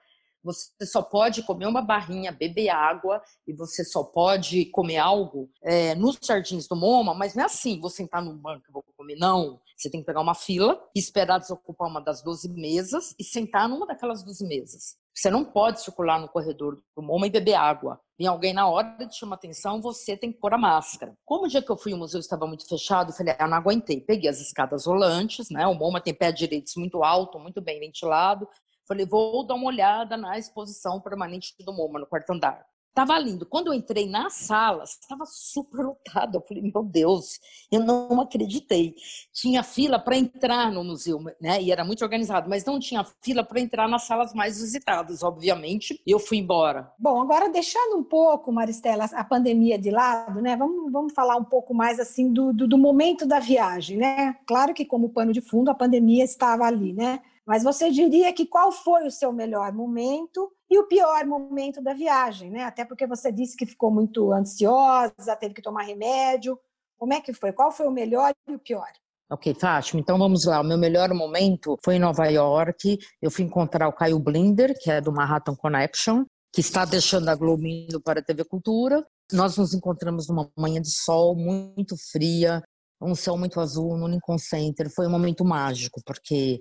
Você 0.43 0.87
só 0.87 1.03
pode 1.03 1.43
comer 1.43 1.67
uma 1.67 1.83
barrinha, 1.83 2.33
beber 2.33 2.69
água 2.69 3.23
e 3.47 3.53
você 3.53 3.85
só 3.85 4.03
pode 4.03 4.67
comer 4.67 4.99
algo 4.99 5.51
é, 5.63 5.95
nos 5.95 6.19
jardins 6.23 6.67
do 6.67 6.77
MoMA, 6.77 7.15
mas 7.15 7.35
não 7.35 7.43
é 7.43 7.47
assim, 7.47 7.81
vou 7.81 7.91
sentar 7.91 8.23
no 8.23 8.35
banco 8.35 8.65
e 8.69 8.73
vou 8.73 8.85
comer. 8.97 9.17
Não, 9.17 9.61
você 9.77 9.91
tem 9.91 10.01
que 10.01 10.07
pegar 10.07 10.21
uma 10.21 10.35
fila, 10.35 10.81
esperar 10.95 11.39
desocupar 11.39 11.89
uma 11.89 12.01
das 12.01 12.23
12 12.23 12.49
mesas 12.49 13.15
e 13.19 13.25
sentar 13.25 13.69
numa 13.69 13.87
daquelas 13.87 14.23
12 14.23 14.47
mesas. 14.47 14.97
Você 15.15 15.31
não 15.31 15.45
pode 15.45 15.83
circular 15.83 16.19
no 16.19 16.29
corredor 16.29 16.83
do 16.97 17.03
MoMA 17.03 17.27
e 17.27 17.31
beber 17.31 17.55
água. 17.55 18.01
Vem 18.19 18.27
alguém 18.27 18.55
na 18.55 18.67
hora 18.69 19.05
de 19.05 19.17
chamar 19.17 19.37
atenção, 19.37 19.83
você 19.83 20.17
tem 20.17 20.33
que 20.33 20.39
pôr 20.39 20.55
a 20.55 20.59
máscara. 20.59 21.15
Como 21.25 21.45
o 21.45 21.49
dia 21.49 21.61
que 21.61 21.71
eu 21.71 21.77
fui, 21.77 21.93
o 21.93 21.99
museu 21.99 22.19
estava 22.19 22.47
muito 22.47 22.67
fechado, 22.67 23.11
eu 23.11 23.15
falei, 23.15 23.35
ah, 23.39 23.45
eu 23.45 23.49
não 23.49 23.57
aguentei. 23.57 24.01
Peguei 24.01 24.31
as 24.31 24.41
escadas 24.41 24.87
rolantes, 24.87 25.51
né? 25.51 25.67
O 25.67 25.75
MoMA 25.75 26.01
tem 26.01 26.15
pé 26.15 26.33
direitos 26.33 26.75
muito 26.77 27.03
alto, 27.03 27.39
muito 27.39 27.61
bem 27.61 27.79
ventilado. 27.79 28.49
Falei, 28.93 29.07
vou 29.07 29.47
dar 29.47 29.55
uma 29.55 29.69
olhada 29.69 30.19
na 30.19 30.39
exposição 30.39 31.01
permanente 31.01 31.55
do 31.65 31.73
MoMA, 31.73 32.01
no 32.01 32.07
quarto 32.07 32.31
andar. 32.31 32.63
Tava 32.95 33.19
lindo. 33.19 33.47
Quando 33.47 33.69
eu 33.69 33.73
entrei 33.73 34.07
na 34.07 34.29
sala, 34.29 34.85
estava 34.85 35.25
super 35.25 35.83
lotado. 35.83 36.37
Eu 36.37 36.43
falei, 36.43 36.63
meu 36.63 36.85
Deus, 36.85 37.41
eu 37.71 37.81
não 37.81 38.21
acreditei. 38.21 38.95
Tinha 39.33 39.63
fila 39.63 39.99
para 39.99 40.15
entrar 40.15 40.71
no 40.71 40.85
museu, 40.85 41.19
né? 41.41 41.63
E 41.63 41.73
era 41.73 41.87
muito 41.87 42.05
organizado, 42.05 42.51
mas 42.51 42.67
não 42.67 42.79
tinha 42.79 43.03
fila 43.23 43.43
para 43.43 43.61
entrar 43.61 43.89
nas 43.89 44.03
salas 44.03 44.35
mais 44.35 44.61
visitadas, 44.61 45.23
obviamente. 45.23 46.03
Eu 46.07 46.19
fui 46.19 46.37
embora. 46.37 46.93
Bom, 46.99 47.23
agora 47.23 47.49
deixando 47.49 47.97
um 47.97 48.05
pouco, 48.05 48.53
Maristela, 48.53 49.07
a 49.07 49.25
pandemia 49.25 49.79
de 49.79 49.91
lado, 49.91 50.43
né? 50.43 50.55
Vamos, 50.55 50.93
vamos 50.93 51.15
falar 51.15 51.37
um 51.37 51.45
pouco 51.45 51.73
mais 51.73 51.99
assim 51.99 52.31
do, 52.31 52.53
do, 52.53 52.69
do 52.69 52.77
momento 52.77 53.25
da 53.25 53.41
viagem, 53.41 53.97
né? 53.97 54.37
Claro 54.47 54.75
que 54.75 54.85
como 54.85 55.09
pano 55.09 55.33
de 55.33 55.41
fundo 55.41 55.71
a 55.71 55.75
pandemia 55.75 56.25
estava 56.25 56.65
ali, 56.65 56.93
né? 56.93 57.23
Mas 57.47 57.63
você 57.63 57.91
diria 57.91 58.33
que 58.33 58.47
qual 58.47 58.71
foi 58.71 59.07
o 59.07 59.11
seu 59.11 59.33
melhor 59.33 59.73
momento 59.73 60.53
e 60.71 60.79
o 60.79 60.87
pior 60.87 61.27
momento 61.27 61.83
da 61.83 61.93
viagem, 61.93 62.51
né? 62.51 62.65
Até 62.65 62.85
porque 62.85 63.07
você 63.07 63.33
disse 63.33 63.57
que 63.57 63.67
ficou 63.67 63.91
muito 63.91 64.33
ansiosa, 64.33 65.37
teve 65.39 65.55
que 65.55 65.63
tomar 65.63 65.83
remédio. 65.83 66.59
Como 66.99 67.13
é 67.13 67.21
que 67.21 67.33
foi? 67.33 67.53
Qual 67.53 67.73
foi 67.73 67.87
o 67.87 67.91
melhor 67.91 68.33
e 68.49 68.55
o 68.55 68.59
pior? 68.59 68.89
Ok, 69.31 69.55
Fátima, 69.55 70.01
então 70.01 70.19
vamos 70.19 70.45
lá. 70.45 70.61
O 70.61 70.65
meu 70.65 70.79
melhor 70.79 71.13
momento 71.15 71.77
foi 71.83 71.97
em 71.97 71.99
Nova 71.99 72.27
York. 72.27 72.99
Eu 73.21 73.31
fui 73.31 73.45
encontrar 73.45 73.89
o 73.89 73.93
Caio 73.93 74.19
Blinder, 74.19 74.79
que 74.79 74.91
é 74.91 75.01
do 75.01 75.11
Manhattan 75.11 75.57
Connection, 75.57 76.25
que 76.53 76.61
está 76.61 76.85
deixando 76.85 77.29
a 77.29 77.35
Globo 77.35 77.67
indo 77.67 78.01
para 78.01 78.21
a 78.21 78.23
TV 78.23 78.45
Cultura. 78.45 79.05
Nós 79.33 79.57
nos 79.57 79.73
encontramos 79.73 80.29
numa 80.29 80.51
manhã 80.57 80.81
de 80.83 80.91
sol 80.91 81.35
muito 81.35 81.97
fria, 81.97 82.63
um 83.01 83.15
céu 83.15 83.37
muito 83.37 83.59
azul 83.59 83.97
no 83.97 84.07
Lincoln 84.07 84.39
Center. 84.39 84.91
Foi 84.95 85.07
um 85.07 85.11
momento 85.11 85.45
mágico, 85.45 86.01
porque 86.05 86.61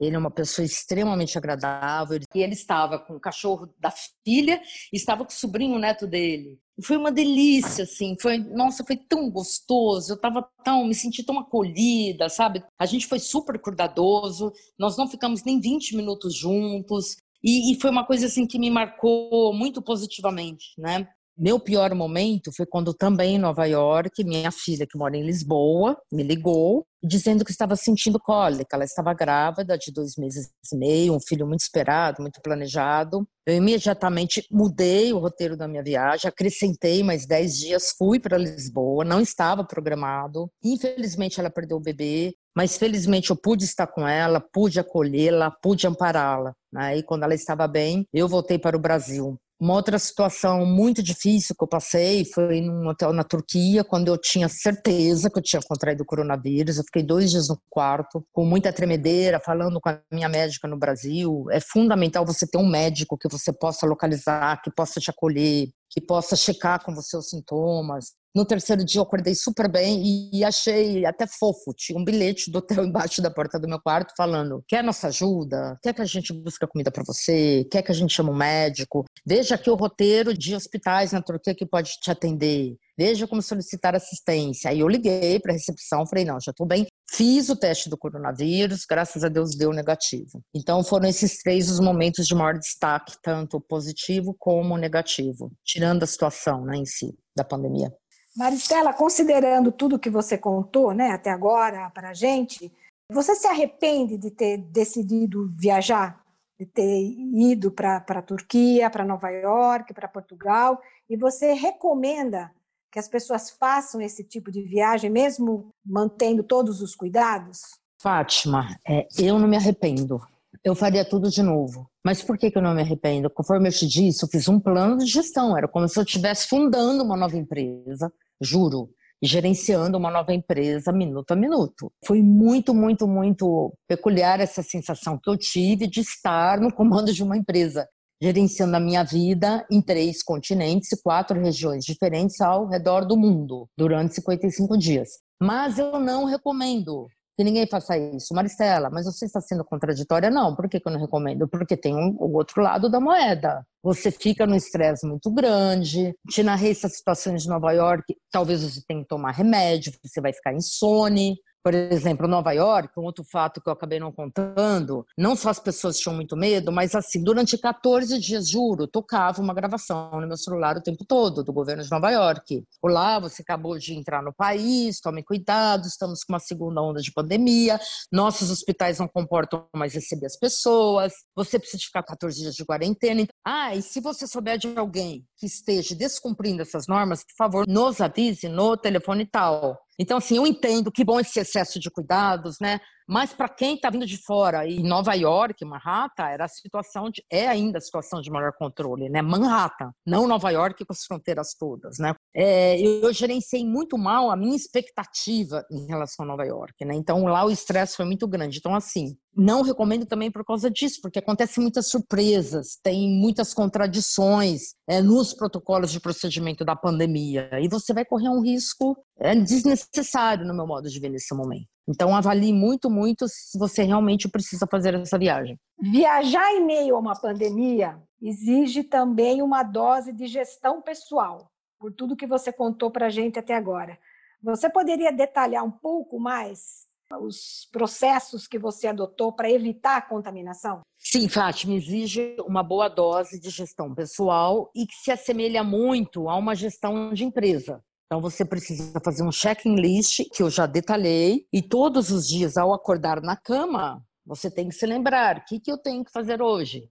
ele 0.00 0.16
é 0.16 0.18
uma 0.18 0.30
pessoa 0.30 0.64
extremamente 0.64 1.38
agradável. 1.38 2.20
E 2.34 2.40
ele 2.40 2.52
estava 2.52 2.98
com 2.98 3.14
o 3.14 3.20
cachorro 3.20 3.72
da 3.78 3.90
filha 4.24 4.60
e 4.92 4.96
estava 4.96 5.24
com 5.24 5.30
o 5.30 5.34
sobrinho 5.34 5.78
neto 5.78 6.06
dele. 6.06 6.58
E 6.78 6.84
foi 6.84 6.96
uma 6.96 7.10
delícia, 7.10 7.84
assim. 7.84 8.16
Foi, 8.20 8.36
nossa, 8.36 8.84
foi 8.84 8.96
tão 8.96 9.30
gostoso. 9.30 10.12
Eu 10.12 10.16
estava 10.16 10.46
tão, 10.62 10.84
me 10.84 10.94
senti 10.94 11.22
tão 11.24 11.38
acolhida, 11.38 12.28
sabe? 12.28 12.62
A 12.78 12.84
gente 12.84 13.06
foi 13.06 13.18
super 13.18 13.58
cuidadoso. 13.58 14.52
Nós 14.78 14.96
não 14.96 15.08
ficamos 15.08 15.42
nem 15.42 15.58
20 15.58 15.96
minutos 15.96 16.34
juntos. 16.34 17.16
E, 17.42 17.72
e 17.72 17.80
foi 17.80 17.90
uma 17.90 18.04
coisa 18.04 18.26
assim 18.26 18.46
que 18.46 18.58
me 18.58 18.68
marcou 18.68 19.54
muito 19.54 19.80
positivamente, 19.80 20.74
né? 20.78 21.08
Meu 21.38 21.60
pior 21.60 21.94
momento 21.94 22.50
foi 22.50 22.64
quando 22.64 22.94
também 22.94 23.34
em 23.36 23.38
Nova 23.38 23.66
York, 23.66 24.24
minha 24.24 24.50
filha, 24.50 24.86
que 24.90 24.96
mora 24.96 25.18
em 25.18 25.22
Lisboa, 25.22 25.94
me 26.10 26.22
ligou 26.22 26.86
dizendo 27.02 27.44
que 27.44 27.50
estava 27.50 27.76
sentindo 27.76 28.18
cólica. 28.18 28.74
Ela 28.74 28.84
estava 28.84 29.12
grávida 29.12 29.76
de 29.76 29.92
dois 29.92 30.16
meses 30.16 30.50
e 30.72 30.76
meio, 30.76 31.14
um 31.14 31.20
filho 31.20 31.46
muito 31.46 31.60
esperado, 31.60 32.22
muito 32.22 32.40
planejado. 32.40 33.28
Eu 33.46 33.54
imediatamente 33.54 34.46
mudei 34.50 35.12
o 35.12 35.18
roteiro 35.18 35.58
da 35.58 35.68
minha 35.68 35.82
viagem, 35.82 36.26
acrescentei 36.26 37.02
mais 37.02 37.26
dez 37.26 37.56
dias, 37.56 37.94
fui 37.96 38.18
para 38.18 38.38
Lisboa, 38.38 39.04
não 39.04 39.20
estava 39.20 39.62
programado. 39.62 40.50
Infelizmente, 40.64 41.38
ela 41.38 41.50
perdeu 41.50 41.76
o 41.76 41.82
bebê, 41.82 42.34
mas 42.56 42.78
felizmente 42.78 43.28
eu 43.28 43.36
pude 43.36 43.64
estar 43.64 43.86
com 43.86 44.08
ela, 44.08 44.40
pude 44.40 44.80
acolhê-la, 44.80 45.50
pude 45.50 45.86
ampará-la. 45.86 46.54
Aí, 46.74 47.02
quando 47.02 47.24
ela 47.24 47.34
estava 47.34 47.68
bem, 47.68 48.06
eu 48.12 48.26
voltei 48.26 48.58
para 48.58 48.76
o 48.76 48.80
Brasil. 48.80 49.38
Uma 49.58 49.72
outra 49.72 49.98
situação 49.98 50.66
muito 50.66 51.02
difícil 51.02 51.56
que 51.56 51.64
eu 51.64 51.68
passei 51.68 52.26
foi 52.26 52.60
num 52.60 52.86
hotel 52.88 53.10
na 53.14 53.24
Turquia, 53.24 53.82
quando 53.82 54.08
eu 54.08 54.18
tinha 54.18 54.50
certeza 54.50 55.30
que 55.30 55.38
eu 55.38 55.42
tinha 55.42 55.62
contraído 55.62 56.02
o 56.02 56.06
coronavírus. 56.06 56.76
Eu 56.76 56.84
fiquei 56.84 57.02
dois 57.02 57.30
dias 57.30 57.48
no 57.48 57.58
quarto, 57.70 58.22
com 58.34 58.44
muita 58.44 58.70
tremedeira, 58.70 59.40
falando 59.40 59.80
com 59.80 59.88
a 59.88 59.98
minha 60.12 60.28
médica 60.28 60.68
no 60.68 60.76
Brasil. 60.76 61.46
É 61.50 61.58
fundamental 61.58 62.26
você 62.26 62.46
ter 62.46 62.58
um 62.58 62.68
médico 62.68 63.16
que 63.16 63.30
você 63.30 63.50
possa 63.50 63.86
localizar, 63.86 64.60
que 64.60 64.70
possa 64.70 65.00
te 65.00 65.08
acolher, 65.08 65.68
que 65.88 66.02
possa 66.02 66.36
checar 66.36 66.84
com 66.84 66.94
você 66.94 67.16
os 67.16 67.30
sintomas. 67.30 68.12
No 68.36 68.44
terceiro 68.44 68.84
dia 68.84 68.98
eu 68.98 69.02
acordei 69.02 69.34
super 69.34 69.66
bem 69.66 70.30
e 70.30 70.44
achei 70.44 71.06
até 71.06 71.26
fofo. 71.26 71.72
Tinha 71.74 71.98
um 71.98 72.04
bilhete 72.04 72.50
do 72.50 72.58
hotel 72.58 72.84
embaixo 72.84 73.22
da 73.22 73.30
porta 73.30 73.58
do 73.58 73.66
meu 73.66 73.80
quarto 73.80 74.12
falando: 74.14 74.62
quer 74.68 74.84
nossa 74.84 75.08
ajuda? 75.08 75.78
Quer 75.82 75.94
que 75.94 76.02
a 76.02 76.04
gente 76.04 76.34
busque 76.34 76.66
comida 76.66 76.90
para 76.90 77.02
você? 77.02 77.66
Quer 77.72 77.80
que 77.80 77.90
a 77.90 77.94
gente 77.94 78.12
chame 78.12 78.28
um 78.28 78.36
médico? 78.36 79.06
Veja 79.24 79.54
aqui 79.54 79.70
o 79.70 79.74
roteiro 79.74 80.36
de 80.36 80.54
hospitais 80.54 81.12
na 81.12 81.22
Turquia 81.22 81.54
que 81.54 81.64
pode 81.64 81.92
te 81.98 82.10
atender. 82.10 82.76
Veja 82.98 83.26
como 83.26 83.40
solicitar 83.40 83.94
assistência. 83.94 84.70
Aí 84.70 84.80
eu 84.80 84.88
liguei 84.88 85.40
para 85.40 85.52
a 85.52 85.54
recepção, 85.54 86.06
falei: 86.06 86.26
não, 86.26 86.38
já 86.38 86.50
estou 86.50 86.66
bem. 86.66 86.86
Fiz 87.10 87.48
o 87.48 87.56
teste 87.56 87.88
do 87.88 87.96
coronavírus, 87.96 88.84
graças 88.86 89.24
a 89.24 89.30
Deus 89.30 89.56
deu 89.56 89.72
negativo. 89.72 90.42
Então 90.54 90.84
foram 90.84 91.08
esses 91.08 91.38
três 91.38 91.70
os 91.70 91.80
momentos 91.80 92.26
de 92.26 92.34
maior 92.34 92.58
destaque, 92.58 93.14
tanto 93.22 93.58
positivo 93.62 94.36
como 94.38 94.76
negativo, 94.76 95.50
tirando 95.64 96.02
a 96.02 96.06
situação 96.06 96.66
né, 96.66 96.76
em 96.76 96.84
si 96.84 97.14
da 97.34 97.44
pandemia. 97.44 97.90
Maristela, 98.36 98.92
considerando 98.92 99.72
tudo 99.72 99.98
que 99.98 100.10
você 100.10 100.36
contou 100.36 100.92
né, 100.92 101.10
até 101.10 101.30
agora 101.30 101.90
para 101.90 102.10
a 102.10 102.14
gente, 102.14 102.70
você 103.10 103.34
se 103.34 103.46
arrepende 103.46 104.18
de 104.18 104.30
ter 104.30 104.58
decidido 104.58 105.50
viajar? 105.56 106.22
De 106.58 106.66
ter 106.66 107.02
ido 107.34 107.70
para 107.70 107.96
a 107.96 108.22
Turquia, 108.22 108.90
para 108.90 109.04
Nova 109.04 109.30
York, 109.30 109.94
para 109.94 110.08
Portugal? 110.08 110.80
E 111.08 111.16
você 111.16 111.52
recomenda 111.52 112.50
que 112.90 112.98
as 112.98 113.08
pessoas 113.08 113.50
façam 113.50 114.00
esse 114.00 114.24
tipo 114.24 114.50
de 114.50 114.62
viagem, 114.62 115.10
mesmo 115.10 115.68
mantendo 115.84 116.42
todos 116.42 116.80
os 116.80 116.94
cuidados? 116.94 117.60
Fátima, 118.00 118.78
é, 118.86 119.06
eu 119.18 119.38
não 119.38 119.48
me 119.48 119.56
arrependo. 119.56 120.20
Eu 120.66 120.74
faria 120.74 121.04
tudo 121.04 121.30
de 121.30 121.44
novo. 121.44 121.88
Mas 122.04 122.24
por 122.24 122.36
que, 122.36 122.50
que 122.50 122.58
eu 122.58 122.62
não 122.62 122.74
me 122.74 122.82
arrependo? 122.82 123.30
Conforme 123.30 123.68
eu 123.68 123.72
te 123.72 123.86
disse, 123.86 124.24
eu 124.24 124.28
fiz 124.28 124.48
um 124.48 124.58
plano 124.58 124.98
de 124.98 125.06
gestão. 125.06 125.56
Era 125.56 125.68
como 125.68 125.88
se 125.88 125.96
eu 125.96 126.02
estivesse 126.02 126.48
fundando 126.48 127.04
uma 127.04 127.16
nova 127.16 127.36
empresa 127.36 128.12
juro, 128.42 128.90
gerenciando 129.22 129.96
uma 129.96 130.10
nova 130.10 130.32
empresa 130.32 130.90
minuto 130.90 131.30
a 131.30 131.36
minuto. 131.36 131.92
Foi 132.04 132.20
muito, 132.20 132.74
muito, 132.74 133.06
muito 133.06 133.72
peculiar 133.86 134.40
essa 134.40 134.60
sensação 134.60 135.16
que 135.22 135.30
eu 135.30 135.38
tive 135.38 135.86
de 135.86 136.00
estar 136.00 136.58
no 136.58 136.74
comando 136.74 137.12
de 137.12 137.22
uma 137.22 137.36
empresa, 137.36 137.86
gerenciando 138.20 138.74
a 138.74 138.80
minha 138.80 139.04
vida 139.04 139.64
em 139.70 139.80
três 139.80 140.20
continentes 140.20 140.90
e 140.90 141.00
quatro 141.00 141.40
regiões 141.40 141.84
diferentes 141.84 142.40
ao 142.40 142.66
redor 142.66 143.06
do 143.06 143.16
mundo 143.16 143.68
durante 143.78 144.16
55 144.16 144.76
dias. 144.76 145.10
Mas 145.40 145.78
eu 145.78 146.00
não 146.00 146.24
recomendo 146.24 147.06
que 147.36 147.44
ninguém 147.44 147.66
faça 147.66 147.96
isso. 147.98 148.34
Maristela, 148.34 148.88
mas 148.90 149.04
você 149.04 149.26
está 149.26 149.40
sendo 149.40 149.64
contraditória? 149.64 150.30
Não. 150.30 150.56
Por 150.56 150.68
que, 150.68 150.80
que 150.80 150.88
eu 150.88 150.92
não 150.92 151.00
recomendo? 151.00 151.46
Porque 151.46 151.76
tem 151.76 151.94
um, 151.94 152.16
o 152.18 152.36
outro 152.36 152.62
lado 152.62 152.88
da 152.88 152.98
moeda. 152.98 153.64
Você 153.82 154.10
fica 154.10 154.46
num 154.46 154.54
estresse 154.54 155.06
muito 155.06 155.30
grande. 155.30 156.14
Te 156.30 156.42
narrei 156.42 156.70
essas 156.70 156.96
situações 156.96 157.42
de 157.42 157.48
Nova 157.48 157.72
York. 157.72 158.16
Talvez 158.30 158.62
você 158.62 158.80
tenha 158.86 159.02
que 159.02 159.08
tomar 159.08 159.32
remédio, 159.32 159.92
você 160.02 160.20
vai 160.20 160.32
ficar 160.32 160.54
insone. 160.54 161.36
Por 161.66 161.74
exemplo, 161.74 162.28
Nova 162.28 162.52
York, 162.52 162.92
um 162.96 163.02
outro 163.02 163.24
fato 163.24 163.60
que 163.60 163.68
eu 163.68 163.72
acabei 163.72 163.98
não 163.98 164.12
contando, 164.12 165.04
não 165.18 165.34
só 165.34 165.48
as 165.48 165.58
pessoas 165.58 165.98
tinham 165.98 166.14
muito 166.14 166.36
medo, 166.36 166.70
mas 166.70 166.94
assim, 166.94 167.20
durante 167.20 167.58
14 167.58 168.20
dias, 168.20 168.48
juro, 168.48 168.86
tocava 168.86 169.42
uma 169.42 169.52
gravação 169.52 170.20
no 170.20 170.28
meu 170.28 170.36
celular 170.36 170.76
o 170.76 170.80
tempo 170.80 171.04
todo 171.04 171.42
do 171.42 171.52
governo 171.52 171.82
de 171.82 171.90
Nova 171.90 172.08
York. 172.12 172.62
Olá, 172.80 173.18
você 173.18 173.42
acabou 173.42 173.76
de 173.80 173.94
entrar 173.94 174.22
no 174.22 174.32
país, 174.32 175.00
tome 175.00 175.24
cuidado, 175.24 175.88
estamos 175.88 176.22
com 176.22 176.34
uma 176.34 176.38
segunda 176.38 176.80
onda 176.80 177.02
de 177.02 177.10
pandemia, 177.10 177.80
nossos 178.12 178.48
hospitais 178.48 179.00
não 179.00 179.08
comportam 179.08 179.66
mais 179.74 179.92
receber 179.92 180.26
as 180.26 180.38
pessoas, 180.38 181.14
você 181.34 181.58
precisa 181.58 181.82
ficar 181.82 182.04
14 182.04 182.42
dias 182.42 182.54
de 182.54 182.64
quarentena. 182.64 183.26
Ah, 183.44 183.74
e 183.74 183.82
se 183.82 184.00
você 184.00 184.28
souber 184.28 184.56
de 184.56 184.72
alguém 184.78 185.26
que 185.36 185.46
esteja 185.46 185.96
descumprindo 185.96 186.62
essas 186.62 186.86
normas, 186.86 187.24
por 187.24 187.34
favor, 187.36 187.64
nos 187.66 188.00
avise 188.00 188.48
no 188.48 188.76
telefone 188.76 189.26
tal. 189.26 189.76
Então, 189.98 190.18
assim, 190.18 190.36
eu 190.36 190.46
entendo 190.46 190.92
que 190.92 191.04
bom 191.04 191.18
esse 191.18 191.38
excesso 191.38 191.80
de 191.80 191.90
cuidados, 191.90 192.58
né? 192.60 192.80
Mas 193.08 193.32
para 193.32 193.48
quem 193.48 193.76
está 193.76 193.88
vindo 193.88 194.04
de 194.04 194.18
fora, 194.18 194.66
e 194.66 194.82
Nova 194.82 195.14
York, 195.14 195.64
Manhattan, 195.64 196.24
era 196.28 196.44
a 196.44 196.48
situação 196.48 197.08
de, 197.08 197.24
é 197.30 197.46
ainda 197.46 197.78
a 197.78 197.80
situação 197.80 198.20
de 198.20 198.30
maior 198.30 198.52
controle, 198.52 199.08
né? 199.08 199.22
Manhattan, 199.22 199.92
não 200.04 200.26
Nova 200.26 200.50
York 200.50 200.84
com 200.84 200.92
as 200.92 201.04
fronteiras 201.04 201.54
todas, 201.58 201.98
né? 201.98 202.14
É, 202.34 202.78
eu, 202.80 203.02
eu 203.02 203.12
gerenciei 203.12 203.64
muito 203.64 203.96
mal 203.96 204.30
a 204.30 204.36
minha 204.36 204.56
expectativa 204.56 205.64
em 205.70 205.86
relação 205.86 206.24
a 206.24 206.28
Nova 206.28 206.44
York, 206.44 206.84
né? 206.84 206.94
Então 206.94 207.24
lá 207.26 207.44
o 207.44 207.50
estresse 207.50 207.96
foi 207.96 208.04
muito 208.04 208.26
grande. 208.26 208.58
Então, 208.58 208.74
assim, 208.74 209.16
não 209.36 209.62
recomendo 209.62 210.06
também 210.06 210.30
por 210.30 210.44
causa 210.44 210.70
disso, 210.70 210.98
porque 211.02 211.18
acontecem 211.18 211.62
muitas 211.62 211.88
surpresas, 211.88 212.78
tem 212.82 213.08
muitas 213.08 213.52
contradições 213.52 214.74
é, 214.88 215.02
nos 215.02 215.34
protocolos 215.34 215.92
de 215.92 216.00
procedimento 216.00 216.64
da 216.64 216.74
pandemia, 216.74 217.50
e 217.60 217.68
você 217.68 217.92
vai 217.92 218.04
correr 218.04 218.30
um 218.30 218.40
risco 218.40 218.96
é, 219.18 219.34
desnecessário, 219.34 220.46
no 220.46 220.54
meu 220.54 220.66
modo 220.66 220.88
de 220.88 220.98
ver 220.98 221.10
nesse 221.10 221.34
momento. 221.34 221.66
Então, 221.88 222.16
avalie 222.16 222.52
muito, 222.52 222.90
muito 222.90 223.28
se 223.28 223.56
você 223.58 223.82
realmente 223.82 224.28
precisa 224.28 224.66
fazer 224.68 224.94
essa 224.94 225.18
viagem. 225.18 225.58
Viajar 225.78 226.52
em 226.52 226.64
meio 226.64 226.96
a 226.96 226.98
uma 226.98 227.14
pandemia 227.14 228.00
exige 228.20 228.82
também 228.82 229.42
uma 229.42 229.62
dose 229.62 230.12
de 230.12 230.26
gestão 230.26 230.82
pessoal, 230.82 231.50
por 231.78 231.92
tudo 231.92 232.16
que 232.16 232.26
você 232.26 232.52
contou 232.52 232.90
para 232.90 233.06
a 233.06 233.10
gente 233.10 233.38
até 233.38 233.54
agora. 233.54 233.96
Você 234.42 234.68
poderia 234.68 235.12
detalhar 235.12 235.64
um 235.64 235.70
pouco 235.70 236.18
mais 236.18 236.85
os 237.20 237.68
processos 237.70 238.46
que 238.46 238.58
você 238.58 238.88
adotou 238.88 239.32
para 239.32 239.50
evitar 239.50 239.96
a 239.96 240.02
contaminação? 240.02 240.80
Sim, 240.98 241.28
Fátima, 241.28 241.74
exige 241.74 242.36
uma 242.46 242.62
boa 242.62 242.88
dose 242.88 243.38
de 243.40 243.50
gestão 243.50 243.94
pessoal 243.94 244.70
e 244.74 244.86
que 244.86 244.94
se 244.94 245.10
assemelha 245.10 245.62
muito 245.62 246.28
a 246.28 246.36
uma 246.36 246.54
gestão 246.54 247.12
de 247.12 247.24
empresa. 247.24 247.80
Então 248.06 248.20
você 248.20 248.44
precisa 248.44 249.00
fazer 249.04 249.22
um 249.22 249.32
checklist 249.32 250.24
que 250.32 250.42
eu 250.42 250.50
já 250.50 250.66
detalhei 250.66 251.46
e 251.52 251.60
todos 251.60 252.10
os 252.10 252.28
dias 252.28 252.56
ao 252.56 252.72
acordar 252.72 253.20
na 253.20 253.36
cama, 253.36 254.02
você 254.24 254.50
tem 254.50 254.68
que 254.68 254.74
se 254.74 254.86
lembrar, 254.86 255.38
o 255.38 255.44
que, 255.44 255.60
que 255.60 255.70
eu 255.70 255.78
tenho 255.78 256.04
que 256.04 256.12
fazer 256.12 256.42
hoje? 256.42 256.88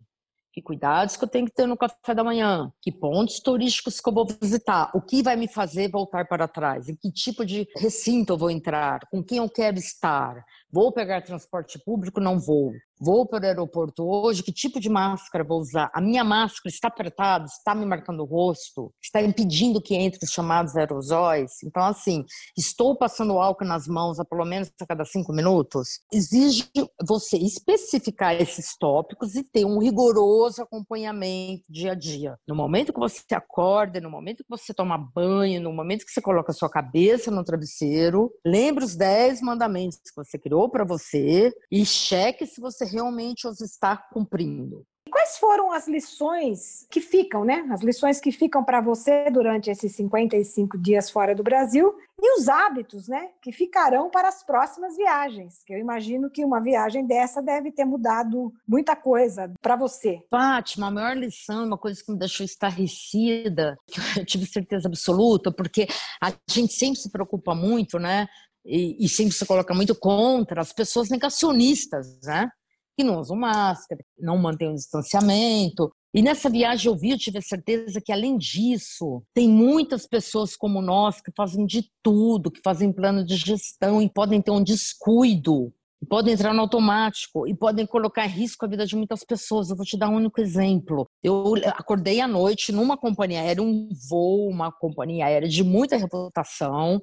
Que 0.56 0.62
cuidados 0.62 1.18
que 1.18 1.24
eu 1.26 1.28
tenho 1.28 1.46
que 1.48 1.52
ter 1.52 1.68
no 1.68 1.76
café 1.76 2.15
da 2.15 2.24
manhã? 2.24 2.72
Que 2.82 2.89
pontos 2.89 3.41
turísticos 3.41 4.00
que 4.00 4.08
eu 4.08 4.13
vou 4.13 4.26
visitar? 4.41 4.89
O 4.94 5.02
que 5.02 5.22
vai 5.22 5.36
me 5.36 5.50
fazer 5.50 5.91
voltar 5.91 6.30
para 6.30 6.48
trás? 6.48 6.88
Em 6.88 6.96
que 6.96 7.12
tipo 7.12 7.46
de 7.46 7.68
recinto 7.76 8.32
eu 8.32 8.38
vou 8.38 8.50
entrar? 8.50 9.02
Com 9.12 9.22
quem 9.22 9.39
eu 9.39 9.50
quero 9.50 9.78
estar? 9.78 10.46
Vou 10.75 10.91
pegar 10.91 11.21
transporte 11.21 11.79
público? 11.79 12.19
Não 12.19 12.38
vou. 12.38 12.73
Vou 12.99 13.25
para 13.25 13.43
o 13.43 13.45
aeroporto 13.45 14.03
hoje, 14.03 14.41
que 14.41 14.53
tipo 14.53 14.79
de 14.79 14.89
máscara 14.89 15.43
vou 15.43 15.59
usar? 15.59 15.91
A 15.93 15.99
minha 15.99 16.23
máscara 16.23 16.73
está 16.73 16.88
apertada, 16.88 17.45
está 17.45 17.75
me 17.75 17.85
marcando 17.85 18.21
o 18.21 18.25
rosto, 18.25 18.91
está 19.01 19.21
impedindo 19.21 19.81
que 19.81 19.95
entre 19.95 20.23
os 20.23 20.31
chamados 20.31 20.77
aerosóis. 20.77 21.61
Então, 21.63 21.83
assim, 21.83 22.25
estou 22.57 22.95
passando 22.95 23.38
álcool 23.38 23.65
nas 23.65 23.85
mãos 23.85 24.17
a 24.17 24.23
pelo 24.23 24.45
menos 24.45 24.71
a 24.81 24.85
cada 24.85 25.03
cinco 25.03 25.33
minutos. 25.33 25.99
Exige 26.11 26.69
você 27.05 27.38
especificar 27.38 28.33
esses 28.33 28.77
tópicos 28.77 29.35
e 29.35 29.43
ter 29.43 29.65
um 29.65 29.79
rigoroso 29.79 30.61
acompanhamento 30.61 31.63
dia 31.69 31.91
a 31.91 31.95
dia. 31.95 32.38
No 32.47 32.55
momento 32.55 32.93
que 32.93 32.99
você 32.99 33.23
acorda, 33.33 33.99
no 33.99 34.09
momento 34.09 34.43
que 34.43 34.49
você 34.49 34.73
toma 34.73 34.97
banho, 34.97 35.61
no 35.61 35.73
momento 35.73 36.05
que 36.05 36.11
você 36.11 36.21
coloca 36.21 36.51
a 36.51 36.55
sua 36.55 36.69
cabeça 36.69 37.29
no 37.29 37.43
travesseiro, 37.43 38.31
lembre 38.45 38.85
os 38.85 38.95
10 38.95 39.41
mandamentos 39.41 39.97
que 39.97 40.15
você 40.15 40.38
criou 40.38 40.64
para 40.69 40.84
você 40.84 41.54
e 41.71 41.86
cheque 41.86 42.45
se 42.45 42.62
você 42.62 42.86
realmente 42.86 43.47
os 43.47 43.62
está 43.62 43.97
cumprindo. 43.97 44.86
Quais 45.10 45.38
foram 45.38 45.71
as 45.71 45.88
lições 45.88 46.88
que 46.89 46.99
ficam, 46.99 47.45
né? 47.45 47.65
As 47.71 47.82
lições 47.82 48.19
que 48.19 48.32
ficam 48.32 48.63
para 48.63 48.82
você 48.82 49.30
durante 49.30 49.69
esses 49.69 49.95
55 49.95 50.78
dias 50.78 51.10
fora 51.12 51.36
do 51.36 51.43
Brasil 51.43 51.95
e 52.19 52.39
os 52.39 52.47
hábitos, 52.47 53.08
né, 53.08 53.30
que 53.41 53.51
ficarão 53.51 54.10
para 54.10 54.30
as 54.30 54.43
próximas 54.43 54.95
viagens. 54.95 55.62
Que 55.65 55.73
eu 55.73 55.78
imagino 55.78 56.30
que 56.30 56.43
uma 56.43 56.62
viagem 56.62 57.06
dessa 57.06 57.41
deve 57.41 57.71
ter 57.71 57.86
mudado 57.86 58.54
muita 58.67 58.95
coisa 58.95 59.54
para 59.62 59.75
você. 59.75 60.21
Fátima, 60.30 60.88
a 60.88 60.91
maior 60.91 61.15
lição, 61.15 61.65
uma 61.65 61.78
coisa 61.78 62.01
que 62.04 62.12
me 62.12 62.17
deixou 62.17 62.45
estarrecida, 62.45 63.78
que 63.88 63.99
eu 64.19 64.25
tive 64.25 64.45
certeza 64.45 64.88
absoluta, 64.88 65.51
porque 65.51 65.88
a 66.21 66.34
gente 66.49 66.73
sempre 66.73 66.99
se 66.99 67.12
preocupa 67.12 67.54
muito, 67.54 67.99
né? 67.99 68.28
E, 68.65 69.06
e 69.06 69.08
sempre 69.08 69.34
se 69.34 69.45
coloca 69.45 69.73
muito 69.73 69.93
contra 69.95 70.62
as 70.62 70.73
pessoas 70.73 71.10
negacionistas, 71.10 72.19
né? 72.23 72.49
que 72.97 73.04
não 73.04 73.19
usam 73.19 73.36
máscara, 73.36 74.01
não 74.17 74.38
mantêm 74.38 74.71
o 74.71 74.75
distanciamento. 74.75 75.91
E 76.13 76.21
nessa 76.21 76.49
viagem 76.49 76.89
eu 76.89 76.97
vi, 76.97 77.12
eu 77.12 77.17
tive 77.17 77.39
a 77.39 77.41
certeza 77.41 77.99
que, 77.99 78.12
além 78.12 78.38
disso, 78.38 79.21
tem 79.34 79.49
muitas 79.49 80.08
pessoas 80.08 80.56
como 80.56 80.82
nós 80.82 81.19
que 81.19 81.32
fazem 81.36 81.65
de 81.65 81.89
tudo, 82.01 82.49
que 82.49 82.62
fazem 82.63 82.93
plano 82.93 83.25
de 83.25 83.36
gestão 83.36 84.01
e 84.01 84.10
podem 84.10 84.41
ter 84.41 84.51
um 84.51 84.63
descuido, 84.63 85.73
podem 86.08 86.34
entrar 86.34 86.54
no 86.54 86.62
automático 86.62 87.45
e 87.45 87.54
podem 87.54 87.86
colocar 87.86 88.25
em 88.25 88.30
risco 88.30 88.63
a 88.63 88.69
vida 88.69 88.86
de 88.86 88.95
muitas 88.95 89.25
pessoas. 89.25 89.69
Eu 89.69 89.75
vou 89.75 89.86
te 89.86 89.97
dar 89.97 90.10
um 90.10 90.15
único 90.15 90.39
exemplo. 90.39 91.06
Eu 91.23 91.56
acordei 91.75 92.21
à 92.21 92.28
noite 92.28 92.71
numa 92.71 92.97
companhia 92.97 93.41
aérea, 93.41 93.63
um 93.63 93.89
voo, 94.10 94.47
uma 94.49 94.71
companhia 94.71 95.25
aérea 95.25 95.49
de 95.49 95.63
muita 95.63 95.97
reputação. 95.97 96.99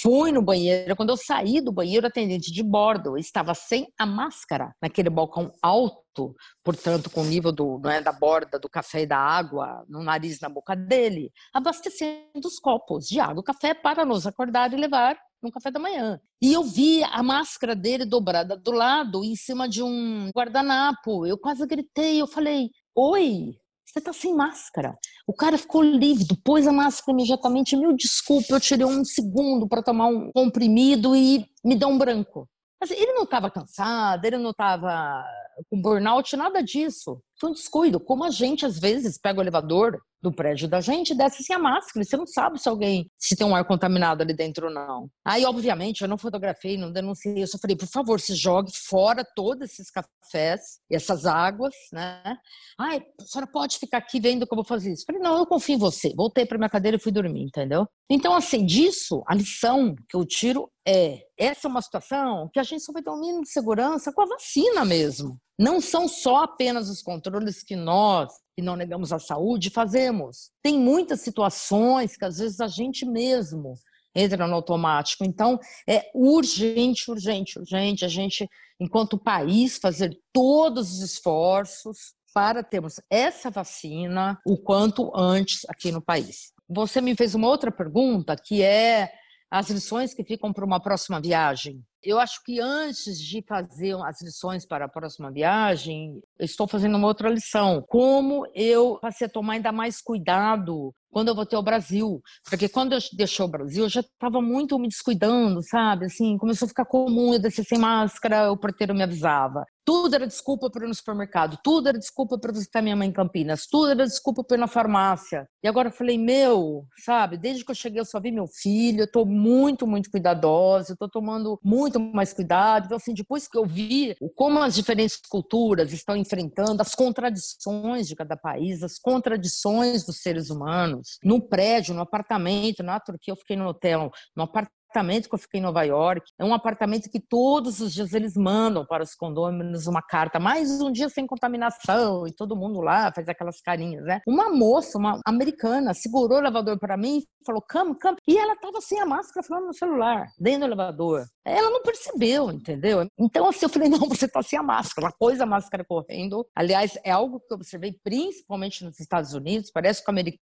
Fui 0.00 0.30
no 0.30 0.42
banheiro. 0.42 0.94
Quando 0.94 1.10
eu 1.10 1.16
saí 1.16 1.60
do 1.60 1.72
banheiro, 1.72 2.04
o 2.04 2.08
atendente 2.08 2.52
de 2.52 2.62
bordo 2.62 3.18
estava 3.18 3.54
sem 3.54 3.88
a 3.98 4.06
máscara 4.06 4.72
naquele 4.80 5.10
balcão 5.10 5.52
alto, 5.60 6.36
portanto, 6.64 7.10
com 7.10 7.22
o 7.22 7.26
nível 7.26 7.50
do, 7.50 7.80
é, 7.88 8.00
da 8.00 8.12
borda 8.12 8.58
do 8.58 8.68
café 8.68 9.02
e 9.02 9.06
da 9.06 9.18
água 9.18 9.84
no 9.88 10.02
nariz, 10.02 10.38
na 10.40 10.48
boca 10.48 10.76
dele, 10.76 11.32
abastecendo 11.52 12.46
os 12.46 12.58
copos 12.58 13.06
de 13.06 13.18
água 13.18 13.40
e 13.40 13.44
café 13.44 13.74
para 13.74 14.04
nos 14.04 14.26
acordar 14.26 14.72
e 14.72 14.76
levar 14.76 15.16
no 15.42 15.50
café 15.50 15.70
da 15.70 15.78
manhã. 15.78 16.20
E 16.42 16.52
eu 16.52 16.62
vi 16.62 17.02
a 17.04 17.22
máscara 17.22 17.74
dele 17.74 18.04
dobrada 18.04 18.56
do 18.56 18.70
lado, 18.70 19.24
em 19.24 19.34
cima 19.36 19.68
de 19.68 19.82
um 19.82 20.30
guardanapo. 20.34 21.26
Eu 21.26 21.38
quase 21.38 21.66
gritei, 21.66 22.20
eu 22.20 22.26
falei: 22.26 22.70
Oi, 23.00 23.54
você 23.86 24.00
tá 24.00 24.12
sem 24.12 24.34
máscara. 24.34 24.92
O 25.24 25.32
cara 25.32 25.56
ficou 25.56 25.84
lívido, 25.84 26.36
pôs 26.42 26.66
a 26.66 26.72
máscara 26.72 27.12
imediatamente. 27.12 27.76
Mil 27.76 27.94
desculpa, 27.94 28.54
eu 28.54 28.58
tirei 28.60 28.84
um 28.84 29.04
segundo 29.04 29.68
para 29.68 29.84
tomar 29.84 30.06
um 30.08 30.32
comprimido 30.32 31.14
e 31.14 31.46
me 31.64 31.76
deu 31.76 31.86
um 31.86 31.96
branco. 31.96 32.48
Mas 32.80 32.90
ele 32.90 33.12
não 33.12 33.22
estava 33.22 33.52
cansado, 33.52 34.24
ele 34.24 34.36
não 34.38 34.50
estava 34.50 35.24
com 35.70 35.80
burnout, 35.80 36.36
nada 36.36 36.60
disso. 36.60 37.22
Foi 37.40 37.50
um 37.50 37.52
descuido. 37.52 38.00
Como 38.00 38.24
a 38.24 38.30
gente, 38.30 38.66
às 38.66 38.80
vezes, 38.80 39.16
pega 39.16 39.38
o 39.38 39.42
elevador 39.44 40.02
do 40.20 40.32
prédio 40.32 40.68
da 40.68 40.80
gente 40.80 41.14
desce 41.14 41.42
sem 41.42 41.54
a 41.54 41.58
máscara. 41.58 42.04
Você 42.04 42.16
não 42.16 42.26
sabe 42.26 42.60
se 42.60 42.68
alguém, 42.68 43.10
se 43.16 43.36
tem 43.36 43.46
um 43.46 43.54
ar 43.54 43.64
contaminado 43.64 44.22
ali 44.22 44.34
dentro 44.34 44.66
ou 44.66 44.72
não. 44.72 45.08
Aí, 45.24 45.44
obviamente, 45.44 46.02
eu 46.02 46.08
não 46.08 46.18
fotografei, 46.18 46.76
não 46.76 46.92
denunciei. 46.92 47.42
Eu 47.42 47.46
só 47.46 47.58
falei, 47.58 47.76
por 47.76 47.88
favor, 47.88 48.20
se 48.20 48.34
jogue 48.34 48.72
fora 48.74 49.24
todos 49.36 49.70
esses 49.70 49.90
cafés 49.90 50.80
e 50.90 50.96
essas 50.96 51.26
águas, 51.26 51.74
né? 51.92 52.36
Ai, 52.78 53.02
a 53.20 53.24
senhora 53.24 53.50
pode 53.50 53.78
ficar 53.78 53.98
aqui 53.98 54.20
vendo 54.20 54.46
como 54.46 54.60
eu 54.60 54.64
vou 54.64 54.68
fazer 54.68 54.92
isso. 54.92 55.02
Eu 55.02 55.14
falei, 55.14 55.22
não, 55.22 55.38
eu 55.38 55.46
confio 55.46 55.76
em 55.76 55.78
você. 55.78 56.12
Voltei 56.14 56.44
para 56.44 56.58
minha 56.58 56.70
cadeira 56.70 56.96
e 56.96 57.00
fui 57.00 57.12
dormir, 57.12 57.44
entendeu? 57.44 57.86
Então, 58.10 58.34
assim, 58.34 58.64
disso, 58.64 59.22
a 59.26 59.34
lição 59.34 59.94
que 60.08 60.16
eu 60.16 60.24
tiro 60.24 60.70
é, 60.86 61.20
essa 61.36 61.68
é 61.68 61.70
uma 61.70 61.82
situação 61.82 62.48
que 62.50 62.58
a 62.58 62.62
gente 62.62 62.82
só 62.82 62.90
vai 62.90 63.02
ter 63.02 63.10
um 63.10 63.20
mínimo 63.20 63.42
de 63.42 63.50
segurança 63.50 64.10
com 64.10 64.22
a 64.22 64.26
vacina 64.26 64.82
mesmo. 64.84 65.38
Não 65.58 65.80
são 65.80 66.08
só 66.08 66.44
apenas 66.44 66.88
os 66.88 67.02
controles 67.02 67.62
que 67.62 67.76
nós, 67.76 68.32
que 68.56 68.62
não 68.62 68.76
negamos 68.76 69.12
a 69.12 69.18
saúde, 69.18 69.68
fazemos. 69.68 70.50
Tem 70.62 70.78
muitas 70.78 71.20
situações 71.20 72.16
que 72.16 72.24
às 72.24 72.38
vezes 72.38 72.60
a 72.60 72.68
gente 72.68 73.04
mesmo 73.04 73.74
entra 74.14 74.46
no 74.46 74.54
automático. 74.54 75.24
Então, 75.24 75.58
é 75.86 76.10
urgente, 76.14 77.10
urgente, 77.10 77.58
urgente 77.58 78.06
a 78.06 78.08
gente, 78.08 78.48
enquanto 78.80 79.18
país, 79.18 79.76
fazer 79.76 80.18
todos 80.32 80.92
os 80.92 81.00
esforços 81.02 82.14
para 82.32 82.62
termos 82.62 83.00
essa 83.10 83.50
vacina 83.50 84.40
o 84.46 84.56
quanto 84.56 85.12
antes 85.14 85.66
aqui 85.68 85.92
no 85.92 86.00
país. 86.00 86.52
Você 86.68 87.00
me 87.00 87.14
fez 87.14 87.34
uma 87.34 87.48
outra 87.48 87.70
pergunta 87.72 88.36
que 88.36 88.62
é 88.62 89.10
as 89.50 89.70
lições 89.70 90.12
que 90.12 90.22
ficam 90.22 90.52
para 90.52 90.64
uma 90.64 90.80
próxima 90.80 91.20
viagem. 91.20 91.82
Eu 92.02 92.18
acho 92.18 92.42
que 92.44 92.60
antes 92.60 93.18
de 93.18 93.42
fazer 93.42 93.96
as 94.04 94.20
lições 94.20 94.66
para 94.66 94.84
a 94.84 94.88
próxima 94.88 95.32
viagem, 95.32 96.20
estou 96.38 96.68
fazendo 96.68 96.96
uma 96.96 97.08
outra 97.08 97.30
lição. 97.30 97.82
Como 97.88 98.46
eu 98.54 98.98
passei 99.00 99.26
a 99.26 99.30
tomar 99.30 99.54
ainda 99.54 99.72
mais 99.72 100.00
cuidado 100.00 100.94
quando 101.10 101.28
eu 101.28 101.34
voltei 101.34 101.56
ao 101.56 101.62
Brasil. 101.62 102.20
Porque 102.48 102.68
quando 102.68 102.92
eu 102.92 102.98
deixei 103.12 103.44
o 103.44 103.48
Brasil, 103.48 103.84
eu 103.84 103.88
já 103.88 104.00
estava 104.00 104.40
muito 104.40 104.78
me 104.78 104.88
descuidando, 104.88 105.62
sabe? 105.62 106.06
Assim, 106.06 106.36
começou 106.38 106.66
a 106.66 106.68
ficar 106.68 106.84
comum 106.84 107.32
eu 107.32 107.38
descer 107.38 107.64
sem 107.64 107.78
máscara, 107.78 108.50
o 108.50 108.56
porteiro 108.56 108.94
me 108.94 109.02
avisava. 109.02 109.64
Tudo 109.88 110.14
era 110.14 110.26
desculpa 110.26 110.70
para 110.70 110.84
ir 110.84 110.88
no 110.88 110.94
supermercado, 110.94 111.58
tudo 111.64 111.88
era 111.88 111.98
desculpa 111.98 112.38
para 112.38 112.52
visitar 112.52 112.82
minha 112.82 112.94
mãe 112.94 113.08
em 113.08 113.12
Campinas, 113.12 113.66
tudo 113.66 113.88
era 113.88 114.04
desculpa 114.04 114.44
para 114.44 114.58
ir 114.58 114.60
na 114.60 114.66
farmácia. 114.66 115.48
E 115.62 115.66
agora 115.66 115.88
eu 115.88 115.92
falei, 115.92 116.18
meu, 116.18 116.84
sabe, 117.02 117.38
desde 117.38 117.64
que 117.64 117.70
eu 117.70 117.74
cheguei 117.74 117.98
eu 117.98 118.04
só 118.04 118.20
vi 118.20 118.30
meu 118.30 118.46
filho, 118.46 119.00
eu 119.00 119.04
estou 119.06 119.24
muito, 119.24 119.86
muito 119.86 120.10
cuidadosa, 120.10 120.92
estou 120.92 121.08
tomando 121.08 121.58
muito 121.64 121.98
mais 121.98 122.34
cuidado. 122.34 122.84
Então, 122.84 122.98
assim, 122.98 123.14
depois 123.14 123.48
que 123.48 123.56
eu 123.56 123.64
vi 123.64 124.14
como 124.36 124.58
as 124.58 124.74
diferentes 124.74 125.18
culturas 125.26 125.90
estão 125.90 126.14
enfrentando 126.14 126.82
as 126.82 126.94
contradições 126.94 128.06
de 128.06 128.14
cada 128.14 128.36
país, 128.36 128.82
as 128.82 128.98
contradições 128.98 130.04
dos 130.04 130.20
seres 130.20 130.50
humanos, 130.50 130.97
no 131.22 131.40
prédio, 131.40 131.94
no 131.94 132.02
apartamento, 132.02 132.82
na 132.82 133.00
Turquia 133.00 133.32
eu 133.32 133.36
fiquei 133.36 133.56
no 133.56 133.66
hotel, 133.66 134.10
no 134.36 134.44
apartamento 134.44 135.28
que 135.28 135.34
eu 135.34 135.38
fiquei 135.38 135.60
em 135.60 135.62
Nova 135.62 135.82
York. 135.82 136.26
É 136.38 136.44
um 136.44 136.54
apartamento 136.54 137.10
que 137.10 137.20
todos 137.20 137.80
os 137.80 137.92
dias 137.92 138.12
eles 138.14 138.34
mandam 138.34 138.86
para 138.86 139.02
os 139.02 139.14
condôminos 139.14 139.86
uma 139.86 140.02
carta, 140.02 140.40
mais 140.40 140.80
um 140.80 140.90
dia 140.90 141.08
sem 141.08 141.26
contaminação, 141.26 142.26
e 142.26 142.32
todo 142.32 142.56
mundo 142.56 142.80
lá 142.80 143.12
faz 143.12 143.28
aquelas 143.28 143.60
carinhas, 143.60 144.04
né? 144.04 144.20
Uma 144.26 144.50
moça, 144.50 144.98
uma 144.98 145.20
americana, 145.26 145.92
segurou 145.94 146.38
o 146.38 146.40
elevador 146.40 146.78
para 146.78 146.96
mim 146.96 147.18
e 147.18 147.44
falou, 147.44 147.62
come, 147.70 147.98
come. 148.00 148.16
E 148.26 148.36
ela 148.36 148.54
estava 148.54 148.80
sem 148.80 148.98
a 149.00 149.06
máscara 149.06 149.46
falando 149.46 149.66
no 149.66 149.74
celular, 149.74 150.26
dentro 150.38 150.60
do 150.60 150.66
elevador. 150.66 151.26
Ela 151.44 151.70
não 151.70 151.82
percebeu, 151.82 152.50
entendeu? 152.50 153.06
Então, 153.18 153.48
assim, 153.48 153.64
eu 153.64 153.70
falei, 153.70 153.88
não, 153.88 154.00
você 154.08 154.26
está 154.26 154.42
sem 154.42 154.58
a 154.58 154.62
máscara. 154.62 155.06
Ela 155.06 155.16
pôs 155.18 155.40
a 155.40 155.46
máscara 155.46 155.84
correndo. 155.84 156.46
Aliás, 156.54 156.98
é 157.04 157.10
algo 157.10 157.40
que 157.40 157.52
eu 157.52 157.56
observei 157.56 157.96
principalmente 158.02 158.84
nos 158.84 159.00
Estados 159.00 159.32
Unidos. 159.32 159.70
Parece 159.70 160.02
que 160.02 160.10
o 160.10 160.12
americano 160.12 160.47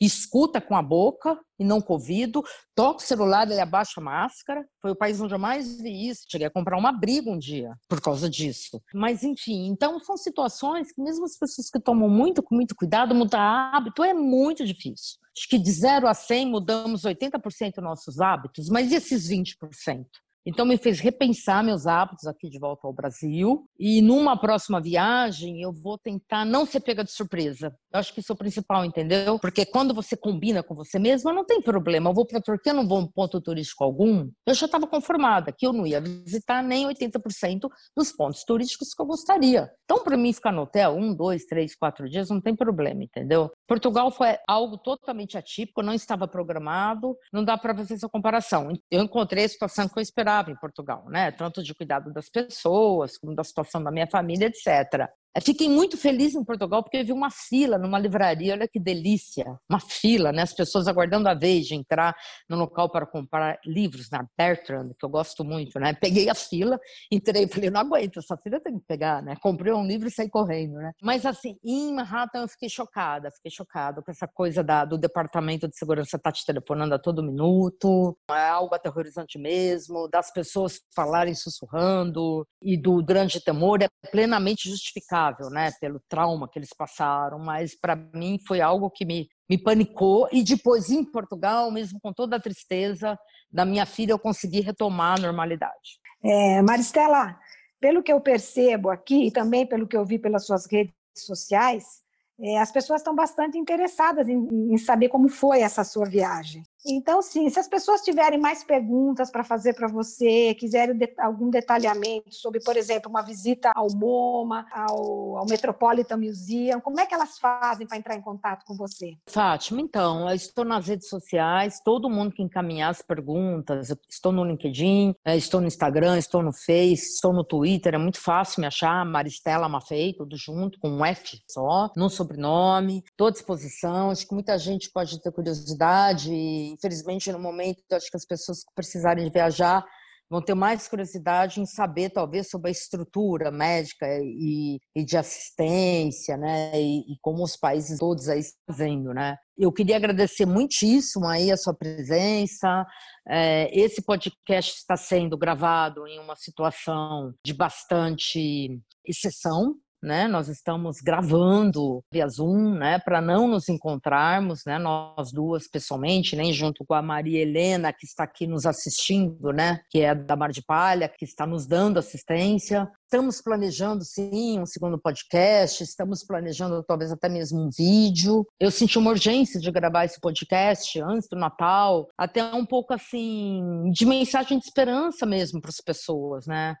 escuta 0.00 0.60
com 0.60 0.76
a 0.76 0.82
boca 0.82 1.38
e 1.58 1.64
não 1.64 1.80
com 1.80 1.94
o 1.94 1.96
ouvido, 1.96 2.42
toca 2.74 2.98
o 2.98 3.06
celular, 3.06 3.50
ele 3.50 3.60
abaixa 3.60 4.00
a 4.00 4.02
máscara. 4.02 4.64
Foi 4.80 4.90
o 4.90 4.96
país 4.96 5.20
onde 5.20 5.34
eu 5.34 5.38
mais 5.38 5.80
vi 5.80 6.08
isso. 6.08 6.26
Cheguei 6.30 6.46
a 6.46 6.50
comprar 6.50 6.76
uma 6.76 6.92
briga 6.92 7.30
um 7.30 7.38
dia 7.38 7.74
por 7.88 8.00
causa 8.00 8.28
disso. 8.28 8.80
Mas, 8.94 9.22
enfim, 9.22 9.66
então 9.66 9.98
são 10.00 10.16
situações 10.16 10.92
que 10.92 11.00
mesmo 11.00 11.24
as 11.24 11.36
pessoas 11.38 11.70
que 11.70 11.80
tomam 11.80 12.08
muito, 12.08 12.42
com 12.42 12.54
muito 12.54 12.74
cuidado, 12.74 13.14
mudar 13.14 13.70
hábito 13.74 14.04
é 14.04 14.12
muito 14.12 14.64
difícil. 14.64 15.18
Acho 15.36 15.48
que 15.48 15.58
de 15.58 15.70
0 15.70 16.06
a 16.06 16.14
100 16.14 16.46
mudamos 16.46 17.02
80% 17.02 17.74
dos 17.74 17.84
nossos 17.84 18.20
hábitos, 18.20 18.68
mas 18.68 18.90
e 18.90 18.94
esses 18.94 19.28
20%? 19.28 20.06
Então, 20.46 20.64
me 20.64 20.78
fez 20.78 21.00
repensar 21.00 21.64
meus 21.64 21.88
hábitos 21.88 22.24
aqui 22.24 22.48
de 22.48 22.56
volta 22.56 22.86
ao 22.86 22.92
Brasil. 22.92 23.68
E 23.76 24.00
numa 24.00 24.38
próxima 24.38 24.80
viagem, 24.80 25.60
eu 25.60 25.72
vou 25.72 25.98
tentar 25.98 26.44
não 26.44 26.64
ser 26.64 26.78
pega 26.78 27.02
de 27.02 27.10
surpresa. 27.10 27.74
Eu 27.92 27.98
acho 27.98 28.14
que 28.14 28.20
isso 28.20 28.30
é 28.30 28.34
o 28.34 28.38
principal, 28.38 28.84
entendeu? 28.84 29.40
Porque 29.40 29.66
quando 29.66 29.92
você 29.92 30.16
combina 30.16 30.62
com 30.62 30.72
você 30.72 31.00
mesma, 31.00 31.32
não 31.32 31.44
tem 31.44 31.60
problema. 31.60 32.10
Eu 32.10 32.14
vou 32.14 32.24
para 32.24 32.38
a 32.38 32.42
Turquia, 32.42 32.72
não 32.72 32.86
vou 32.86 33.00
um 33.00 33.08
ponto 33.08 33.40
turístico 33.40 33.82
algum. 33.82 34.30
Eu 34.46 34.54
já 34.54 34.66
estava 34.66 34.86
conformada 34.86 35.50
que 35.50 35.66
eu 35.66 35.72
não 35.72 35.84
ia 35.84 36.00
visitar 36.00 36.62
nem 36.62 36.86
80% 36.86 37.68
dos 37.96 38.12
pontos 38.12 38.44
turísticos 38.44 38.94
que 38.94 39.02
eu 39.02 39.06
gostaria. 39.06 39.68
Então, 39.84 40.04
para 40.04 40.16
mim, 40.16 40.32
ficar 40.32 40.52
no 40.52 40.62
hotel 40.62 40.94
um, 40.96 41.12
dois, 41.12 41.44
três, 41.44 41.74
quatro 41.74 42.08
dias 42.08 42.30
não 42.30 42.40
tem 42.40 42.54
problema, 42.54 43.02
entendeu? 43.02 43.50
Portugal 43.66 44.12
foi 44.12 44.36
algo 44.46 44.78
totalmente 44.78 45.36
atípico, 45.36 45.82
não 45.82 45.92
estava 45.92 46.28
programado, 46.28 47.16
não 47.32 47.42
dá 47.42 47.58
para 47.58 47.74
fazer 47.74 47.94
essa 47.94 48.08
comparação. 48.08 48.68
Eu 48.88 49.02
encontrei 49.02 49.44
a 49.44 49.48
situação 49.48 49.88
que 49.88 49.98
eu 49.98 50.02
esperava 50.02 50.35
em 50.50 50.56
Portugal, 50.56 51.04
né? 51.08 51.30
Tanto 51.30 51.62
de 51.62 51.74
cuidado 51.74 52.12
das 52.12 52.28
pessoas, 52.28 53.16
como 53.18 53.34
da 53.34 53.44
situação 53.44 53.82
da 53.82 53.90
minha 53.90 54.06
família, 54.06 54.46
etc. 54.46 55.08
Fiquei 55.42 55.68
muito 55.68 55.98
feliz 55.98 56.34
em 56.34 56.42
Portugal 56.42 56.82
porque 56.82 57.02
vi 57.02 57.12
uma 57.12 57.30
fila 57.30 57.78
numa 57.78 57.98
livraria, 57.98 58.54
olha 58.54 58.66
que 58.66 58.80
delícia, 58.80 59.44
uma 59.68 59.78
fila, 59.78 60.32
né? 60.32 60.42
As 60.42 60.52
pessoas 60.52 60.88
aguardando 60.88 61.28
a 61.28 61.34
vez 61.34 61.66
de 61.66 61.74
entrar 61.74 62.16
no 62.48 62.56
local 62.56 62.90
para 62.90 63.06
comprar 63.06 63.58
livros 63.64 64.08
na 64.10 64.26
Bertrand, 64.36 64.90
que 64.98 65.04
eu 65.04 65.08
gosto 65.08 65.44
muito, 65.44 65.78
né? 65.78 65.92
Peguei 65.92 66.30
a 66.30 66.34
fila, 66.34 66.80
entrei 67.10 67.44
e 67.44 67.48
falei, 67.48 67.70
não 67.70 67.80
aguento, 67.80 68.18
essa 68.18 68.36
fila 68.36 68.60
tem 68.60 68.78
que 68.78 68.84
pegar, 68.86 69.22
né? 69.22 69.36
Comprei 69.40 69.72
um 69.72 69.86
livro 69.86 70.08
e 70.08 70.10
saí 70.10 70.28
correndo, 70.28 70.74
né? 70.74 70.92
Mas 71.02 71.26
assim, 71.26 71.58
em 71.62 71.94
Manhattan 71.94 72.42
eu 72.42 72.48
fiquei 72.48 72.68
chocada, 72.68 73.30
fiquei 73.30 73.50
chocada 73.50 74.02
com 74.02 74.10
essa 74.10 74.26
coisa 74.26 74.64
da, 74.64 74.84
do 74.84 74.96
departamento 74.96 75.68
de 75.68 75.76
segurança 75.76 76.18
tá 76.18 76.32
te 76.32 76.46
telefonando 76.46 76.94
a 76.94 76.98
todo 76.98 77.22
minuto, 77.22 78.16
é 78.30 78.48
algo 78.48 78.74
aterrorizante 78.74 79.38
mesmo, 79.38 80.08
das 80.08 80.32
pessoas 80.32 80.80
falarem 80.94 81.34
sussurrando 81.34 82.46
e 82.62 82.76
do 82.76 83.04
grande 83.04 83.40
temor 83.40 83.82
é 83.82 83.88
plenamente 84.10 84.68
justificado 84.70 85.25
né, 85.50 85.70
pelo 85.80 86.00
trauma 86.08 86.48
que 86.48 86.58
eles 86.58 86.70
passaram, 86.76 87.38
mas 87.38 87.74
para 87.78 87.96
mim 87.96 88.38
foi 88.46 88.60
algo 88.60 88.90
que 88.90 89.04
me, 89.04 89.28
me 89.48 89.58
panicou. 89.58 90.28
E 90.32 90.42
depois, 90.42 90.90
em 90.90 91.04
Portugal, 91.04 91.70
mesmo 91.70 91.98
com 92.00 92.12
toda 92.12 92.36
a 92.36 92.40
tristeza 92.40 93.18
da 93.50 93.64
minha 93.64 93.86
filha, 93.86 94.12
eu 94.12 94.18
consegui 94.18 94.60
retomar 94.60 95.18
a 95.18 95.22
normalidade. 95.22 96.00
É, 96.24 96.60
Maristela, 96.62 97.38
pelo 97.80 98.02
que 98.02 98.12
eu 98.12 98.20
percebo 98.20 98.90
aqui 98.90 99.26
e 99.26 99.30
também 99.30 99.66
pelo 99.66 99.86
que 99.86 99.96
eu 99.96 100.04
vi 100.04 100.18
pelas 100.18 100.46
suas 100.46 100.66
redes 100.66 100.94
sociais, 101.16 102.02
é, 102.38 102.58
as 102.58 102.70
pessoas 102.70 103.00
estão 103.00 103.14
bastante 103.14 103.56
interessadas 103.56 104.28
em, 104.28 104.46
em, 104.72 104.76
saber 104.76 105.08
como 105.08 105.28
foi 105.28 105.60
essa 105.60 105.84
sua 105.84 106.04
viagem. 106.04 106.62
Então, 106.88 107.20
sim, 107.20 107.48
se 107.48 107.58
as 107.58 107.66
pessoas 107.66 108.00
tiverem 108.02 108.38
mais 108.38 108.62
perguntas 108.62 109.30
para 109.30 109.42
fazer 109.42 109.74
para 109.74 109.88
você, 109.88 110.54
quiserem 110.54 110.96
de, 110.96 111.12
algum 111.18 111.50
detalhamento 111.50 112.32
sobre, 112.32 112.60
por 112.60 112.76
exemplo, 112.76 113.10
uma 113.10 113.22
visita 113.22 113.72
ao 113.74 113.88
MoMA, 113.90 114.66
ao, 114.72 115.38
ao 115.38 115.46
Metropolitan 115.46 116.16
Museum, 116.16 116.80
como 116.80 117.00
é 117.00 117.06
que 117.06 117.14
elas 117.14 117.38
fazem 117.38 117.86
para 117.86 117.96
entrar 117.96 118.14
em 118.14 118.20
contato 118.20 118.64
com 118.64 118.76
você? 118.76 119.16
Fátima, 119.26 119.80
então, 119.80 120.28
eu 120.28 120.36
estou 120.36 120.64
nas 120.64 120.86
redes 120.86 121.08
sociais, 121.08 121.80
todo 121.84 122.08
mundo 122.08 122.32
que 122.32 122.42
encaminhar 122.42 122.90
as 122.90 123.02
perguntas, 123.02 123.90
eu 123.90 123.98
estou 124.08 124.30
no 124.30 124.44
LinkedIn, 124.44 125.14
é, 125.24 125.36
estou 125.36 125.60
no 125.60 125.66
Instagram, 125.66 126.16
estou 126.18 126.42
no 126.42 126.52
Face, 126.52 127.14
estou 127.14 127.32
no 127.32 127.42
Twitter, 127.42 127.94
é 127.94 127.98
muito 127.98 128.20
fácil 128.20 128.60
me 128.60 128.66
achar, 128.66 129.04
Maristela 129.04 129.68
Mafei, 129.68 130.12
tudo 130.12 130.36
junto, 130.36 130.78
com 130.78 130.88
um 130.88 131.04
F 131.04 131.40
só, 131.48 131.90
no 131.96 132.08
sobrenome, 132.08 133.02
estou 133.10 133.26
à 133.26 133.30
disposição, 133.30 134.10
acho 134.10 134.26
que 134.26 134.34
muita 134.34 134.56
gente 134.56 134.90
pode 134.90 135.20
ter 135.20 135.32
curiosidade, 135.32 136.75
infelizmente 136.76 137.32
no 137.32 137.38
momento, 137.38 137.82
acho 137.92 138.10
que 138.10 138.16
as 138.16 138.26
pessoas 138.26 138.60
que 138.60 138.74
precisarem 138.74 139.30
viajar 139.30 139.84
vão 140.28 140.42
ter 140.42 140.54
mais 140.54 140.88
curiosidade 140.88 141.60
em 141.60 141.66
saber, 141.66 142.10
talvez, 142.10 142.50
sobre 142.50 142.68
a 142.68 142.72
estrutura 142.72 143.50
médica 143.50 144.06
e, 144.20 144.80
e 144.94 145.04
de 145.04 145.16
assistência, 145.16 146.36
né? 146.36 146.72
E, 146.74 147.12
e, 147.12 147.16
como 147.20 147.42
os 147.44 147.56
países 147.56 147.98
todos 147.98 148.28
aí 148.28 148.40
estão 148.40 148.60
fazendo, 148.68 149.14
né? 149.14 149.36
Eu 149.56 149.72
queria 149.72 149.96
agradecer 149.96 150.44
muitíssimo 150.44 151.26
aí 151.26 151.50
a 151.50 151.56
sua 151.56 151.72
presença. 151.72 152.84
É, 153.26 153.70
esse 153.72 154.02
podcast 154.02 154.76
está 154.76 154.96
sendo 154.96 155.38
gravado 155.38 156.06
em 156.06 156.18
uma 156.18 156.36
situação 156.36 157.32
de 157.44 157.54
bastante 157.54 158.80
exceção, 159.04 159.76
né? 160.02 160.28
Nós 160.28 160.48
estamos 160.48 160.98
gravando 161.00 162.02
via 162.12 162.28
Zoom, 162.28 162.74
né? 162.74 162.98
Para 162.98 163.20
não 163.20 163.48
nos 163.48 163.68
encontrarmos, 163.68 164.62
né? 164.66 164.78
Nós 164.78 165.32
duas 165.32 165.68
pessoalmente, 165.68 166.36
nem 166.36 166.48
né? 166.48 166.52
junto 166.52 166.84
com 166.84 166.94
a 166.94 167.02
Maria 167.02 167.40
Helena 167.40 167.92
que 167.92 168.06
está 168.06 168.24
aqui 168.24 168.46
nos 168.46 168.66
assistindo, 168.66 169.52
né? 169.52 169.80
Que 169.90 170.00
é 170.00 170.14
da 170.14 170.36
Mar 170.36 170.50
de 170.50 170.62
Palha, 170.62 171.08
que 171.08 171.24
está 171.24 171.46
nos 171.46 171.66
dando 171.66 171.98
assistência. 171.98 172.88
Estamos 173.04 173.40
planejando, 173.40 174.04
sim, 174.04 174.58
um 174.58 174.66
segundo 174.66 174.98
podcast, 174.98 175.82
estamos 175.82 176.24
planejando 176.24 176.82
talvez 176.82 177.12
até 177.12 177.28
mesmo 177.28 177.60
um 177.60 177.70
vídeo. 177.70 178.44
Eu 178.58 178.70
senti 178.70 178.98
uma 178.98 179.12
urgência 179.12 179.60
de 179.60 179.70
gravar 179.70 180.04
esse 180.04 180.20
podcast 180.20 181.00
antes 181.00 181.28
do 181.28 181.38
Natal, 181.38 182.08
até 182.18 182.44
um 182.52 182.66
pouco 182.66 182.92
assim, 182.92 183.62
de 183.92 184.04
mensagem 184.04 184.58
de 184.58 184.64
esperança 184.64 185.24
mesmo 185.24 185.60
para 185.60 185.70
as 185.70 185.80
pessoas, 185.80 186.46
né? 186.46 186.74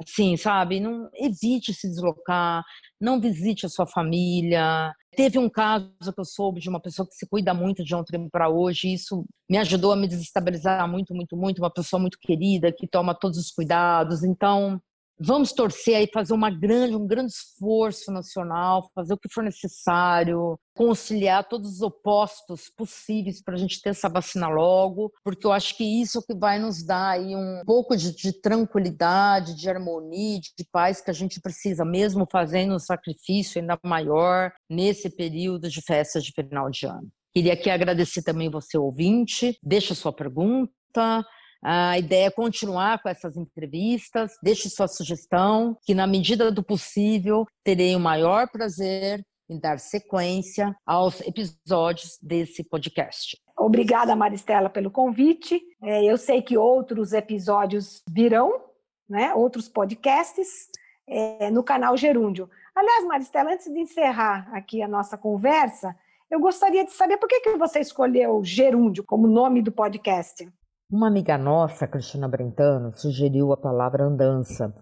Assim, 0.00 0.36
sabe? 0.36 0.78
Não 0.78 1.08
evite 1.14 1.74
se 1.74 1.88
deslocar, 1.88 2.62
não 3.00 3.20
visite 3.20 3.66
a 3.66 3.68
sua 3.68 3.86
família. 3.86 4.92
Teve 5.16 5.38
um 5.38 5.48
caso 5.50 5.90
que 6.14 6.20
eu 6.20 6.24
soube 6.24 6.60
de 6.60 6.68
uma 6.68 6.80
pessoa 6.80 7.06
que 7.06 7.14
se 7.14 7.28
cuida 7.28 7.52
muito 7.52 7.82
de 7.82 7.94
ontem 7.94 8.28
para 8.30 8.48
hoje, 8.48 8.92
isso 8.94 9.24
me 9.50 9.58
ajudou 9.58 9.92
a 9.92 9.96
me 9.96 10.06
desestabilizar 10.06 10.88
muito, 10.88 11.12
muito, 11.14 11.36
muito. 11.36 11.58
Uma 11.58 11.72
pessoa 11.72 11.98
muito 11.98 12.18
querida 12.20 12.72
que 12.72 12.86
toma 12.86 13.14
todos 13.14 13.38
os 13.38 13.50
cuidados. 13.50 14.22
Então, 14.22 14.80
vamos 15.20 15.52
torcer 15.52 15.96
aí, 15.96 16.08
fazer 16.12 16.32
uma 16.32 16.50
grande, 16.50 16.96
um 16.96 17.06
grande 17.06 17.32
esforço 17.32 18.12
nacional, 18.12 18.90
fazer 18.94 19.14
o 19.14 19.18
que 19.18 19.28
for 19.32 19.42
necessário, 19.42 20.58
conciliar 20.76 21.48
todos 21.48 21.74
os 21.74 21.82
opostos 21.82 22.70
possíveis 22.76 23.42
para 23.42 23.54
a 23.54 23.58
gente 23.58 23.82
ter 23.82 23.90
essa 23.90 24.08
vacina 24.08 24.48
logo, 24.48 25.12
porque 25.24 25.46
eu 25.46 25.52
acho 25.52 25.76
que 25.76 25.84
isso 25.84 26.18
é 26.18 26.22
que 26.22 26.38
vai 26.38 26.58
nos 26.58 26.84
dar 26.84 27.10
aí 27.10 27.34
um 27.34 27.62
pouco 27.66 27.96
de, 27.96 28.14
de 28.14 28.32
tranquilidade, 28.32 29.56
de 29.56 29.68
harmonia, 29.68 30.40
de, 30.40 30.50
de 30.56 30.64
paz 30.70 31.00
que 31.00 31.10
a 31.10 31.14
gente 31.14 31.40
precisa, 31.40 31.84
mesmo 31.84 32.26
fazendo 32.30 32.74
um 32.74 32.78
sacrifício 32.78 33.60
ainda 33.60 33.78
maior 33.84 34.52
nesse 34.70 35.10
período 35.10 35.68
de 35.68 35.82
festas 35.82 36.22
de 36.24 36.32
final 36.32 36.70
de 36.70 36.86
ano. 36.86 37.08
Queria 37.34 37.52
aqui 37.52 37.70
agradecer 37.70 38.22
também 38.22 38.50
você, 38.50 38.78
ouvinte. 38.78 39.58
Deixa 39.62 39.94
sua 39.94 40.12
pergunta, 40.12 41.24
a 41.62 41.98
ideia 41.98 42.26
é 42.26 42.30
continuar 42.30 43.02
com 43.02 43.08
essas 43.08 43.36
entrevistas. 43.36 44.32
Deixe 44.42 44.68
sua 44.70 44.88
sugestão, 44.88 45.76
que 45.82 45.94
na 45.94 46.06
medida 46.06 46.52
do 46.52 46.62
possível 46.62 47.46
terei 47.64 47.96
o 47.96 48.00
maior 48.00 48.48
prazer 48.48 49.24
em 49.48 49.58
dar 49.58 49.78
sequência 49.78 50.76
aos 50.86 51.20
episódios 51.22 52.18
desse 52.22 52.62
podcast. 52.62 53.36
Obrigada, 53.56 54.14
Maristela, 54.14 54.68
pelo 54.68 54.90
convite. 54.90 55.60
É, 55.82 56.04
eu 56.04 56.16
sei 56.16 56.42
que 56.42 56.56
outros 56.56 57.12
episódios 57.12 58.02
virão, 58.08 58.62
né? 59.08 59.34
outros 59.34 59.68
podcasts 59.68 60.68
é, 61.08 61.50
no 61.50 61.64
canal 61.64 61.96
Gerúndio. 61.96 62.48
Aliás, 62.74 63.04
Maristela, 63.06 63.52
antes 63.52 63.66
de 63.72 63.80
encerrar 63.80 64.48
aqui 64.52 64.82
a 64.82 64.86
nossa 64.86 65.16
conversa, 65.16 65.96
eu 66.30 66.38
gostaria 66.38 66.84
de 66.84 66.92
saber 66.92 67.16
por 67.16 67.28
que, 67.28 67.40
que 67.40 67.56
você 67.56 67.80
escolheu 67.80 68.44
Gerúndio 68.44 69.02
como 69.02 69.26
nome 69.26 69.62
do 69.62 69.72
podcast. 69.72 70.46
Uma 70.90 71.08
amiga 71.08 71.36
nossa, 71.36 71.86
Cristina 71.86 72.26
Brentano, 72.26 72.96
sugeriu 72.96 73.52
a 73.52 73.58
palavra 73.58 74.04
andança. 74.04 74.74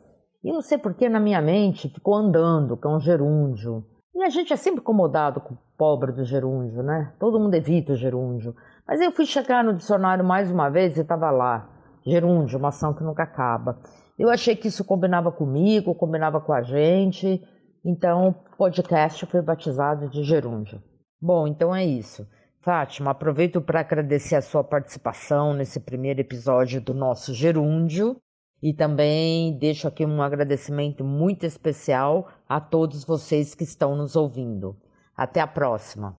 E 0.44 0.52
não 0.52 0.62
sei 0.62 0.78
por 0.78 0.94
que 0.94 1.08
na 1.08 1.18
minha 1.18 1.42
mente 1.42 1.88
ficou 1.88 2.14
andando, 2.14 2.76
que 2.76 2.86
é 2.86 2.90
um 2.90 3.00
gerúndio. 3.00 3.84
E 4.14 4.22
a 4.22 4.28
gente 4.28 4.52
é 4.52 4.56
sempre 4.56 4.82
incomodado 4.82 5.40
com 5.40 5.54
o 5.54 5.58
pobre 5.76 6.12
do 6.12 6.24
gerúndio, 6.24 6.80
né? 6.80 7.12
Todo 7.18 7.40
mundo 7.40 7.54
evita 7.54 7.94
o 7.94 7.96
gerúndio. 7.96 8.54
Mas 8.86 9.00
eu 9.00 9.10
fui 9.10 9.26
checar 9.26 9.64
no 9.64 9.74
dicionário 9.74 10.24
mais 10.24 10.48
uma 10.48 10.68
vez 10.68 10.96
e 10.96 11.00
estava 11.00 11.28
lá. 11.32 11.68
Gerúndio, 12.06 12.56
uma 12.56 12.68
ação 12.68 12.94
que 12.94 13.02
nunca 13.02 13.24
acaba. 13.24 13.76
Eu 14.16 14.30
achei 14.30 14.54
que 14.54 14.68
isso 14.68 14.84
combinava 14.84 15.32
comigo, 15.32 15.92
combinava 15.92 16.40
com 16.40 16.52
a 16.52 16.62
gente. 16.62 17.42
Então, 17.84 18.28
o 18.28 18.56
podcast 18.56 19.26
foi 19.26 19.42
batizado 19.42 20.08
de 20.08 20.22
gerúndio. 20.22 20.80
Bom, 21.20 21.48
então 21.48 21.74
é 21.74 21.84
isso. 21.84 22.24
Fátima, 22.66 23.12
aproveito 23.12 23.60
para 23.60 23.78
agradecer 23.78 24.34
a 24.34 24.42
sua 24.42 24.64
participação 24.64 25.54
nesse 25.54 25.78
primeiro 25.78 26.20
episódio 26.20 26.80
do 26.80 26.92
nosso 26.92 27.32
Gerúndio 27.32 28.20
e 28.60 28.74
também 28.74 29.56
deixo 29.56 29.86
aqui 29.86 30.04
um 30.04 30.20
agradecimento 30.20 31.04
muito 31.04 31.46
especial 31.46 32.28
a 32.48 32.60
todos 32.60 33.04
vocês 33.04 33.54
que 33.54 33.62
estão 33.62 33.94
nos 33.94 34.16
ouvindo. 34.16 34.76
Até 35.16 35.40
a 35.40 35.46
próxima! 35.46 36.12